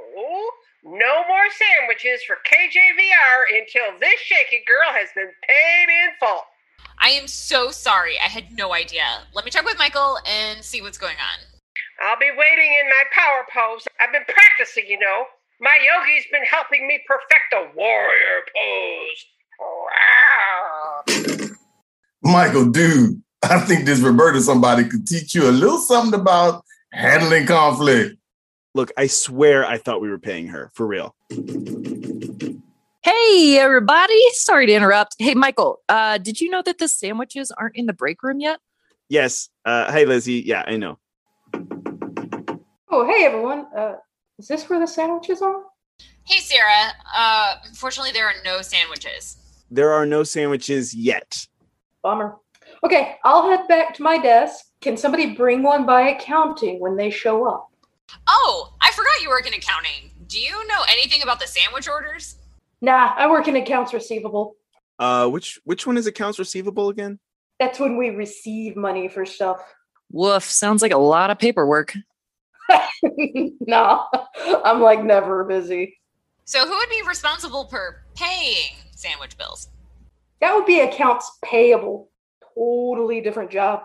no 0.83 1.23
more 1.27 1.45
sandwiches 1.53 2.23
for 2.25 2.37
KJVR 2.45 3.59
until 3.59 3.99
this 3.99 4.19
shaky 4.19 4.63
girl 4.65 4.91
has 4.93 5.09
been 5.13 5.31
paid 5.47 5.89
in 5.89 6.09
full. 6.19 6.47
I 6.99 7.09
am 7.09 7.27
so 7.27 7.69
sorry. 7.71 8.17
I 8.19 8.27
had 8.27 8.57
no 8.57 8.73
idea. 8.73 9.27
Let 9.33 9.45
me 9.45 9.51
check 9.51 9.65
with 9.65 9.77
Michael 9.77 10.17
and 10.27 10.63
see 10.63 10.81
what's 10.81 10.97
going 10.97 11.17
on. 11.17 11.39
I'll 12.01 12.17
be 12.19 12.31
waiting 12.35 12.73
in 12.81 12.89
my 12.89 13.03
power 13.13 13.45
pose. 13.53 13.87
I've 13.99 14.11
been 14.11 14.25
practicing, 14.27 14.87
you 14.87 14.97
know. 14.99 15.27
My 15.59 15.77
yogi's 15.77 16.25
been 16.31 16.43
helping 16.43 16.87
me 16.87 17.03
perfect 17.07 17.51
the 17.51 17.69
warrior 17.75 18.43
pose. 18.55 19.25
Michael, 22.23 22.71
dude, 22.71 23.21
I 23.51 23.59
think 23.59 23.83
this 23.83 23.99
Roberta 23.99 24.39
somebody 24.39 24.85
could 24.85 25.05
teach 25.05 25.35
you 25.35 25.49
a 25.49 25.51
little 25.51 25.77
something 25.77 26.17
about 26.17 26.63
handling 26.93 27.45
conflict. 27.45 28.15
Look, 28.73 28.93
I 28.97 29.07
swear 29.07 29.65
I 29.65 29.77
thought 29.77 29.99
we 29.99 30.07
were 30.07 30.19
paying 30.19 30.47
her 30.47 30.71
for 30.73 30.87
real. 30.87 31.13
Hey, 33.03 33.57
everybody. 33.59 34.17
Sorry 34.35 34.67
to 34.67 34.73
interrupt. 34.73 35.17
Hey, 35.19 35.33
Michael, 35.33 35.81
uh, 35.89 36.17
did 36.17 36.39
you 36.39 36.49
know 36.49 36.61
that 36.61 36.77
the 36.77 36.87
sandwiches 36.87 37.51
aren't 37.51 37.75
in 37.75 37.87
the 37.87 37.93
break 37.93 38.23
room 38.23 38.39
yet? 38.39 38.61
Yes. 39.09 39.49
Uh, 39.65 39.91
hey, 39.91 40.05
Lizzie. 40.05 40.43
Yeah, 40.45 40.63
I 40.65 40.77
know. 40.77 40.97
Oh, 42.89 43.05
hey 43.05 43.25
everyone. 43.25 43.67
Uh, 43.75 43.95
is 44.39 44.47
this 44.47 44.69
where 44.69 44.79
the 44.79 44.87
sandwiches 44.87 45.41
are? 45.41 45.63
Hey, 46.23 46.39
Sarah. 46.39 46.93
Uh, 47.13 47.55
unfortunately, 47.67 48.13
there 48.13 48.27
are 48.27 48.35
no 48.45 48.61
sandwiches. 48.61 49.35
There 49.69 49.91
are 49.91 50.05
no 50.05 50.23
sandwiches 50.23 50.93
yet. 50.93 51.47
Bummer. 52.01 52.37
Okay, 52.83 53.15
I'll 53.23 53.49
head 53.49 53.67
back 53.67 53.93
to 53.95 54.03
my 54.03 54.17
desk. 54.17 54.65
Can 54.81 54.97
somebody 54.97 55.35
bring 55.35 55.61
one 55.61 55.85
by 55.85 56.09
accounting 56.09 56.79
when 56.79 56.95
they 56.95 57.11
show 57.11 57.47
up? 57.47 57.69
Oh, 58.27 58.73
I 58.81 58.91
forgot 58.91 59.21
you 59.21 59.29
work 59.29 59.47
in 59.47 59.53
accounting. 59.53 60.11
Do 60.27 60.39
you 60.39 60.67
know 60.67 60.81
anything 60.89 61.21
about 61.21 61.39
the 61.39 61.47
sandwich 61.47 61.87
orders? 61.87 62.37
Nah, 62.81 63.13
I 63.15 63.29
work 63.29 63.47
in 63.47 63.55
accounts 63.55 63.93
receivable. 63.93 64.55
Uh, 64.97 65.27
which 65.27 65.59
which 65.63 65.85
one 65.85 65.97
is 65.97 66.07
accounts 66.07 66.39
receivable 66.39 66.89
again? 66.89 67.19
That's 67.59 67.79
when 67.79 67.97
we 67.97 68.09
receive 68.09 68.75
money 68.75 69.07
for 69.07 69.25
stuff. 69.25 69.61
Woof. 70.11 70.43
Sounds 70.43 70.81
like 70.81 70.91
a 70.91 70.97
lot 70.97 71.29
of 71.29 71.37
paperwork. 71.39 71.93
nah, 73.03 74.05
I'm 74.65 74.81
like 74.81 75.03
never 75.03 75.43
busy. 75.43 75.99
So, 76.45 76.65
who 76.67 76.75
would 76.75 76.89
be 76.89 77.01
responsible 77.07 77.67
for 77.67 78.03
paying 78.15 78.73
sandwich 78.95 79.37
bills? 79.37 79.69
That 80.39 80.55
would 80.55 80.65
be 80.65 80.81
accounts 80.81 81.31
payable. 81.43 82.10
Totally 82.55 83.21
different 83.21 83.51
job. 83.51 83.83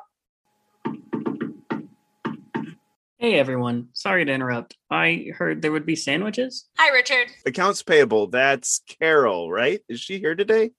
Hey 3.19 3.39
everyone, 3.39 3.89
sorry 3.95 4.25
to 4.25 4.33
interrupt. 4.33 4.77
I 4.91 5.29
heard 5.37 5.63
there 5.63 5.73
would 5.73 5.87
be 5.87 5.97
sandwiches. 5.97 6.69
Hi, 6.77 6.93
Richard. 6.93 7.29
Accounts 7.47 7.83
payable. 7.83 8.27
That's 8.27 8.83
Carol, 9.01 9.51
right? 9.51 9.81
Is 9.89 10.01
she 10.01 10.19
here 10.19 10.35
today? 10.35 10.73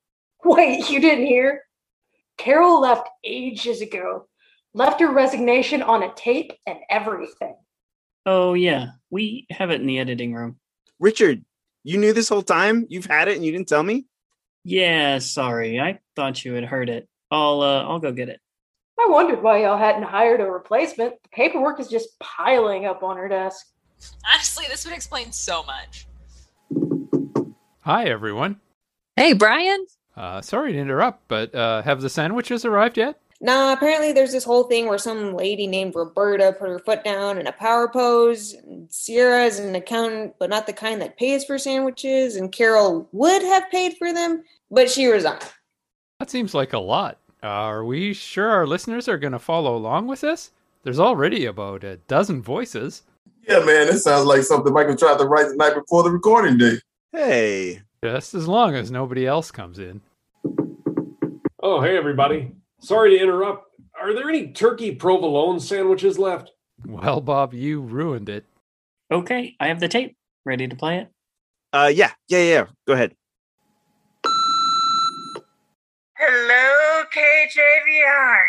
Wait, 0.44 0.90
you 0.90 1.00
didn't 1.00 1.26
hear? 1.26 1.64
Carol 2.38 2.80
left 2.80 3.10
ages 3.24 3.82
ago. 3.82 4.28
Left 4.74 5.00
her 5.02 5.12
resignation 5.12 5.82
on 5.82 6.04
a 6.04 6.14
tape 6.14 6.54
and 6.68 6.78
everything. 6.90 7.56
Oh 8.26 8.54
yeah, 8.54 8.90
we 9.10 9.48
have 9.50 9.72
it 9.72 9.82
in 9.82 9.88
the 9.88 10.00
editing 10.00 10.34
room. 10.34 10.58
Richard, 11.00 11.44
you 11.84 11.98
knew 11.98 12.14
this 12.14 12.30
whole 12.30 12.44
time? 12.44 12.86
You've 12.90 13.06
had 13.06 13.30
it 13.30 13.38
and 13.38 13.46
you 13.46 13.52
didn't 13.52 13.68
tell 13.68 13.84
me? 13.84 14.06
Yeah, 14.64 15.20
sorry. 15.20 15.80
I 15.80 16.00
thought 16.16 16.46
you 16.46 16.54
had 16.54 16.66
heard 16.66 16.90
it. 16.90 17.08
I'll 17.32 17.62
uh, 17.62 17.84
I'll 17.84 18.00
go 18.00 18.12
get 18.12 18.30
it. 18.30 18.40
I 19.00 19.08
wondered 19.10 19.44
why 19.44 19.62
y'all 19.62 19.78
hadn't 19.78 20.04
hired 20.04 20.42
a 20.42 20.46
replacement. 20.46 21.22
The 21.24 21.30
paperwork 21.30 21.80
is 21.80 21.88
just 21.88 22.18
piling 22.20 22.86
up 22.86 23.04
on 23.04 23.18
her 23.18 23.28
desk. 23.28 23.68
Honestly, 24.34 24.66
this 24.70 24.86
would 24.86 24.94
explain 24.94 25.32
so 25.32 25.64
much. 25.64 26.08
Hi, 27.82 28.06
everyone. 28.06 28.60
Hey, 29.16 29.34
Brian. 29.34 29.86
Uh, 30.16 30.42
sorry 30.42 30.74
to 30.74 30.80
interrupt, 30.80 31.28
but 31.28 31.54
uh, 31.54 31.84
have 31.84 32.02
the 32.02 32.10
sandwiches 32.10 32.66
arrived 32.66 32.98
yet? 32.98 33.20
Nah, 33.40 33.72
apparently 33.72 34.14
there's 34.14 34.32
this 34.32 34.44
whole 34.44 34.64
thing 34.64 34.88
where 34.88 34.98
some 34.98 35.36
lady 35.36 35.68
named 35.68 35.94
Roberta 35.96 36.56
put 36.58 36.70
her 36.70 36.80
foot 36.80 37.04
down 37.04 37.38
in 37.38 37.46
a 37.46 37.52
power 37.52 37.88
pose. 37.88 38.56
Sierra 38.90 39.46
is 39.46 39.60
an 39.60 39.76
accountant, 39.76 40.34
but 40.40 40.50
not 40.50 40.66
the 40.66 40.74
kind 40.74 41.00
that 41.02 41.18
pays 41.18 41.46
for 41.46 41.60
sandwiches, 41.60 42.36
and 42.36 42.52
Carol 42.52 43.08
would 43.12 43.44
have 43.44 43.70
paid 43.70 43.96
for 43.98 44.12
them, 44.12 44.44
but 44.72 44.90
she 44.90 45.06
resigned. 45.06 45.46
That 46.20 46.32
seems 46.32 46.56
like 46.56 46.74
a 46.74 46.80
lot. 46.80 47.20
Are 47.44 47.86
we 47.86 48.12
sure 48.14 48.50
our 48.50 48.66
listeners 48.66 49.08
are 49.08 49.20
going 49.20 49.34
to 49.34 49.40
follow 49.40 49.76
along 49.76 50.08
with 50.08 50.22
this? 50.22 50.52
There's 50.84 51.00
already 51.00 51.46
about 51.46 51.84
a 51.84 51.98
dozen 51.98 52.42
voices. 52.42 53.04
Yeah, 53.48 53.60
man, 53.60 53.86
this 53.86 54.04
sounds 54.04 54.26
like 54.26 54.42
something 54.42 54.74
Michael 54.74 54.96
tried 54.96 55.20
to 55.20 55.26
write 55.26 55.48
the 55.48 55.56
night 55.56 55.76
before 55.76 56.02
the 56.02 56.10
recording 56.10 56.58
day. 56.58 56.80
Hey. 57.12 57.82
Just 58.04 58.34
as 58.34 58.48
long 58.48 58.74
as 58.74 58.90
nobody 58.90 59.28
else 59.28 59.52
comes 59.52 59.78
in. 59.78 60.02
Oh, 61.62 61.82
hey, 61.82 61.96
everybody. 61.96 62.52
Sorry 62.80 63.12
to 63.12 63.24
interrupt. 63.24 63.66
Are 64.00 64.14
there 64.14 64.28
any 64.28 64.52
turkey 64.52 64.96
provolone 64.96 65.60
sandwiches 65.60 66.18
left? 66.18 66.52
Well, 66.86 67.22
Bob, 67.22 67.54
you 67.54 67.82
ruined 67.82 68.30
it. 68.30 68.46
Okay, 69.12 69.56
I 69.60 69.68
have 69.68 69.80
the 69.80 69.88
tape. 69.88 70.16
Ready 70.46 70.68
to 70.68 70.76
play 70.76 70.98
it? 70.98 71.10
Uh, 71.74 71.92
yeah, 71.94 72.12
yeah, 72.28 72.40
yeah. 72.40 72.66
Go 72.88 72.94
ahead. 72.94 73.14
Hello, 76.20 77.04
KJVR. 77.14 78.40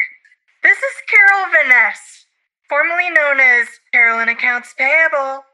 This 0.62 0.78
is 0.78 1.02
Carol 1.06 1.52
Vaness, 1.52 2.24
formerly 2.66 3.10
known 3.10 3.40
as 3.40 3.68
Carolyn 3.92 4.30
Accounts 4.30 4.72
Payable. 4.72 5.44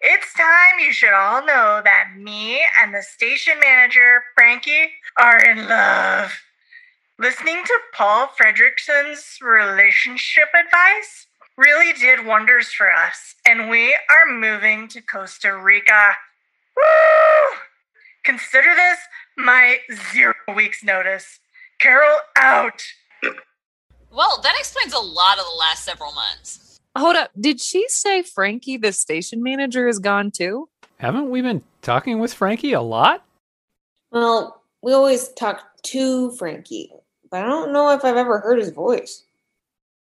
It's 0.00 0.32
time 0.32 0.78
you 0.78 0.92
should 0.92 1.12
all 1.12 1.44
know 1.44 1.80
that 1.82 2.12
me 2.16 2.60
and 2.80 2.94
the 2.94 3.02
station 3.02 3.54
manager, 3.58 4.22
Frankie, 4.36 4.92
are 5.20 5.38
in 5.38 5.68
love. 5.68 6.40
Listening 7.18 7.64
to 7.64 7.78
Paul 7.94 8.28
Fredrickson's 8.28 9.38
relationship 9.42 10.50
advice 10.54 11.26
really 11.56 11.92
did 11.94 12.24
wonders 12.24 12.68
for 12.72 12.92
us, 12.92 13.34
and 13.44 13.68
we 13.68 13.92
are 14.08 14.32
moving 14.32 14.86
to 14.86 15.02
Costa 15.02 15.56
Rica. 15.56 16.12
Woo! 16.76 17.58
Consider 18.22 18.72
this 18.76 18.98
my 19.44 19.78
zero 20.12 20.34
weeks 20.54 20.82
notice. 20.84 21.40
Carol 21.80 22.18
out. 22.36 22.82
Well, 24.12 24.40
that 24.42 24.54
explains 24.58 24.92
a 24.92 24.98
lot 24.98 25.38
of 25.38 25.44
the 25.44 25.56
last 25.58 25.84
several 25.84 26.12
months. 26.12 26.78
Hold 26.96 27.16
up. 27.16 27.30
Did 27.38 27.60
she 27.60 27.86
say 27.88 28.22
Frankie, 28.22 28.76
the 28.76 28.92
station 28.92 29.42
manager, 29.42 29.88
is 29.88 29.98
gone 29.98 30.30
too? 30.30 30.68
Haven't 30.98 31.30
we 31.30 31.40
been 31.40 31.62
talking 31.82 32.18
with 32.18 32.34
Frankie 32.34 32.72
a 32.72 32.82
lot? 32.82 33.24
Well, 34.10 34.62
we 34.82 34.92
always 34.92 35.28
talk 35.28 35.62
to 35.82 36.32
Frankie, 36.32 36.90
but 37.30 37.44
I 37.44 37.46
don't 37.46 37.72
know 37.72 37.90
if 37.90 38.04
I've 38.04 38.16
ever 38.16 38.40
heard 38.40 38.58
his 38.58 38.70
voice. 38.70 39.24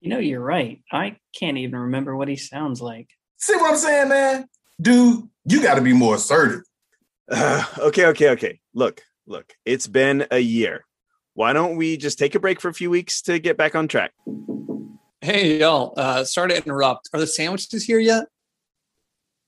You 0.01 0.11
know, 0.11 0.19
you're 0.19 0.41
right. 0.41 0.81
I 0.93 1.17
can't 1.39 1.59
even 1.59 1.79
remember 1.79 2.17
what 2.17 2.29
he 2.29 2.37
sounds 2.37 2.81
like. 2.81 3.09
See 3.39 3.57
what 3.57 3.73
I'm 3.73 3.77
saying, 3.77 4.09
man? 4.09 4.49
Dude, 4.81 5.29
you 5.45 5.63
got 5.63 5.75
to 5.75 5.81
be 5.81 5.93
more 5.93 6.15
assertive. 6.15 6.63
Uh, 7.31 7.65
okay, 7.79 8.07
okay, 8.07 8.31
okay. 8.31 8.61
Look, 8.73 9.03
look. 9.27 9.53
It's 9.65 9.87
been 9.87 10.27
a 10.31 10.39
year. 10.39 10.85
Why 11.35 11.53
don't 11.53 11.77
we 11.77 11.97
just 11.97 12.19
take 12.19 12.35
a 12.35 12.41
break 12.41 12.61
for 12.61 12.69
a 12.69 12.75
few 12.75 12.91
weeks 12.91 13.21
to 13.23 13.39
get 13.39 13.57
back 13.57 13.75
on 13.75 13.89
track? 13.89 14.13
Hey, 15.21 15.59
y'all. 15.59 15.93
Uh, 15.97 16.25
sorry 16.25 16.51
to 16.51 16.57
interrupt. 16.57 17.11
Are 17.13 17.21
the 17.21 17.27
sandwiches 17.27 17.85
here 17.85 17.99
yet? 17.99 18.27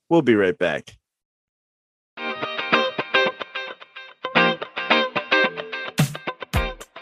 We'll 0.09 0.21
be 0.21 0.35
right 0.35 0.57
back. 0.57 0.98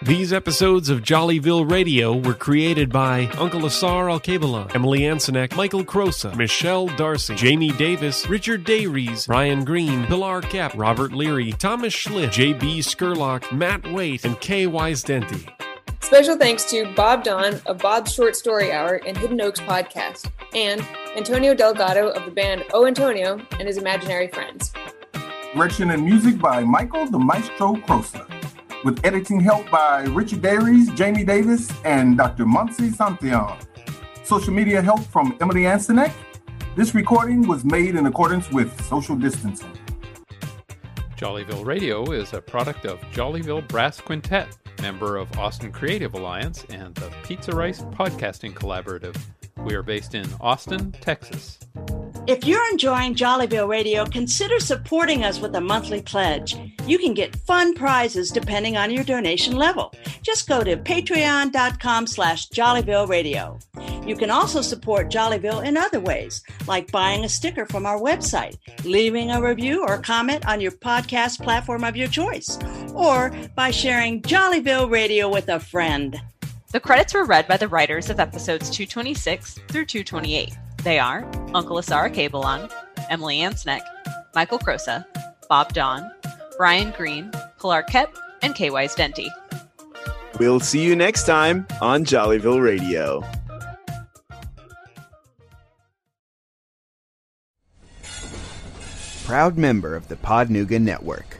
These 0.07 0.31
episodes 0.31 0.89
of 0.89 1.01
Jollyville 1.01 1.69
Radio 1.69 2.15
were 2.15 2.33
created 2.33 2.89
by 2.89 3.25
Uncle 3.37 3.65
Asar 3.65 4.07
Alkebalan, 4.07 4.73
Emily 4.73 5.01
Ansonek, 5.01 5.53
Michael 5.57 5.83
Crosa, 5.83 6.33
Michelle 6.33 6.87
Darcy, 6.95 7.35
Jamie 7.35 7.73
Davis, 7.73 8.25
Richard 8.29 8.63
Dayries, 8.63 9.27
Ryan 9.27 9.65
Green, 9.65 10.05
Pilar 10.05 10.41
Cap, 10.43 10.71
Robert 10.77 11.11
Leary, 11.11 11.51
Thomas 11.51 11.93
Schlitt, 11.93 12.31
J.B. 12.31 12.79
Skurlock, 12.79 13.51
Matt 13.51 13.85
Waite, 13.91 14.23
and 14.23 14.39
Kay 14.39 14.65
Denti. 14.65 15.45
Special 15.99 16.37
thanks 16.37 16.63
to 16.71 16.89
Bob 16.95 17.25
Don 17.25 17.59
of 17.65 17.79
Bob's 17.79 18.13
Short 18.13 18.37
Story 18.37 18.71
Hour 18.71 19.01
and 19.05 19.17
Hidden 19.17 19.41
Oaks 19.41 19.59
podcast, 19.59 20.31
and 20.55 20.81
Antonio 21.17 21.53
Delgado 21.53 22.11
of 22.11 22.23
the 22.23 22.31
band 22.31 22.63
O 22.71 22.85
Antonio 22.85 23.41
and 23.59 23.67
his 23.67 23.77
imaginary 23.77 24.29
friends. 24.29 24.71
Direction 25.53 25.91
and 25.91 26.05
music 26.05 26.39
by 26.39 26.63
Michael 26.63 27.07
the 27.07 27.19
Maestro 27.19 27.73
Crosa, 27.73 28.36
with 28.83 29.03
editing 29.05 29.39
help 29.39 29.69
by 29.69 30.03
Richard 30.03 30.41
Dairies, 30.41 30.91
Jamie 30.91 31.23
Davis, 31.23 31.71
and 31.83 32.17
Dr. 32.17 32.45
Monsi 32.45 32.91
Santillan. 32.91 33.57
Social 34.23 34.53
media 34.53 34.81
help 34.81 35.01
from 35.01 35.37
Emily 35.41 35.63
Ansonek. 35.63 36.11
This 36.75 36.93
recording 36.93 37.47
was 37.47 37.65
made 37.65 37.95
in 37.95 38.05
accordance 38.05 38.51
with 38.51 38.79
social 38.85 39.15
distancing. 39.15 39.71
Jollyville 41.15 41.65
Radio 41.65 42.11
is 42.11 42.33
a 42.33 42.41
product 42.41 42.85
of 42.85 42.99
Jollyville 43.11 43.67
Brass 43.67 43.99
Quintet, 43.99 44.55
member 44.81 45.17
of 45.17 45.35
Austin 45.39 45.71
Creative 45.71 46.13
Alliance 46.13 46.63
and 46.69 46.93
the 46.95 47.11
Pizza 47.23 47.51
Rice 47.51 47.81
Podcasting 47.81 48.53
Collaborative. 48.53 49.17
We 49.57 49.73
are 49.73 49.83
based 49.83 50.13
in 50.13 50.27
Austin, 50.39 50.91
Texas. 50.91 51.57
If 52.27 52.45
you're 52.45 52.69
enjoying 52.71 53.15
Jollyville 53.15 53.69
Radio, 53.69 54.05
consider 54.05 54.59
supporting 54.59 55.23
us 55.23 55.39
with 55.39 55.55
a 55.55 55.61
monthly 55.61 56.01
pledge. 56.01 56.57
You 56.85 56.97
can 56.97 57.13
get 57.13 57.37
fun 57.37 57.73
prizes 57.73 58.31
depending 58.31 58.75
on 58.75 58.91
your 58.91 59.05
donation 59.05 59.55
level. 59.55 59.93
Just 60.23 60.45
go 60.45 60.61
to 60.61 60.75
patreon.com 60.75 62.05
slash 62.05 62.49
Jollyville 62.49 63.07
Radio. 63.07 63.57
You 64.05 64.17
can 64.17 64.29
also 64.29 64.61
support 64.61 65.09
Jollyville 65.09 65.65
in 65.65 65.77
other 65.77 66.01
ways, 66.01 66.43
like 66.67 66.91
buying 66.91 67.23
a 67.23 67.29
sticker 67.29 67.65
from 67.65 67.85
our 67.85 67.97
website, 67.97 68.57
leaving 68.83 69.31
a 69.31 69.41
review 69.41 69.85
or 69.87 69.97
comment 69.97 70.45
on 70.45 70.59
your 70.59 70.73
podcast 70.73 71.41
platform 71.41 71.85
of 71.85 71.95
your 71.95 72.09
choice, 72.09 72.59
or 72.93 73.31
by 73.55 73.71
sharing 73.71 74.21
Jollyville 74.21 74.91
Radio 74.91 75.29
with 75.29 75.47
a 75.47 75.61
friend. 75.61 76.19
The 76.73 76.81
credits 76.81 77.13
were 77.13 77.23
read 77.23 77.47
by 77.47 77.55
the 77.55 77.69
writers 77.69 78.09
of 78.09 78.19
episodes 78.19 78.69
226 78.69 79.59
through 79.69 79.85
228. 79.85 80.57
They 80.87 80.99
are 80.99 81.29
Uncle 81.53 81.75
Asara 81.75 82.09
Kabelan, 82.09 82.71
Emily 83.09 83.39
Ansneck, 83.39 83.81
Michael 84.33 84.57
Crosa, 84.57 85.05
Bob 85.49 85.73
Don, 85.73 86.09
Brian 86.55 86.93
Green, 86.95 87.29
Pilar 87.59 87.83
Kep, 87.83 88.15
and 88.41 88.55
K. 88.55 88.69
Wise 88.69 88.95
Denty. 88.95 89.27
We'll 90.39 90.61
see 90.61 90.81
you 90.81 90.95
next 90.95 91.25
time 91.25 91.67
on 91.81 92.05
Jollyville 92.05 92.63
Radio. 92.63 93.21
Proud 99.25 99.57
member 99.57 99.93
of 99.93 100.07
the 100.07 100.15
Podnuga 100.15 100.79
Network. 100.79 101.37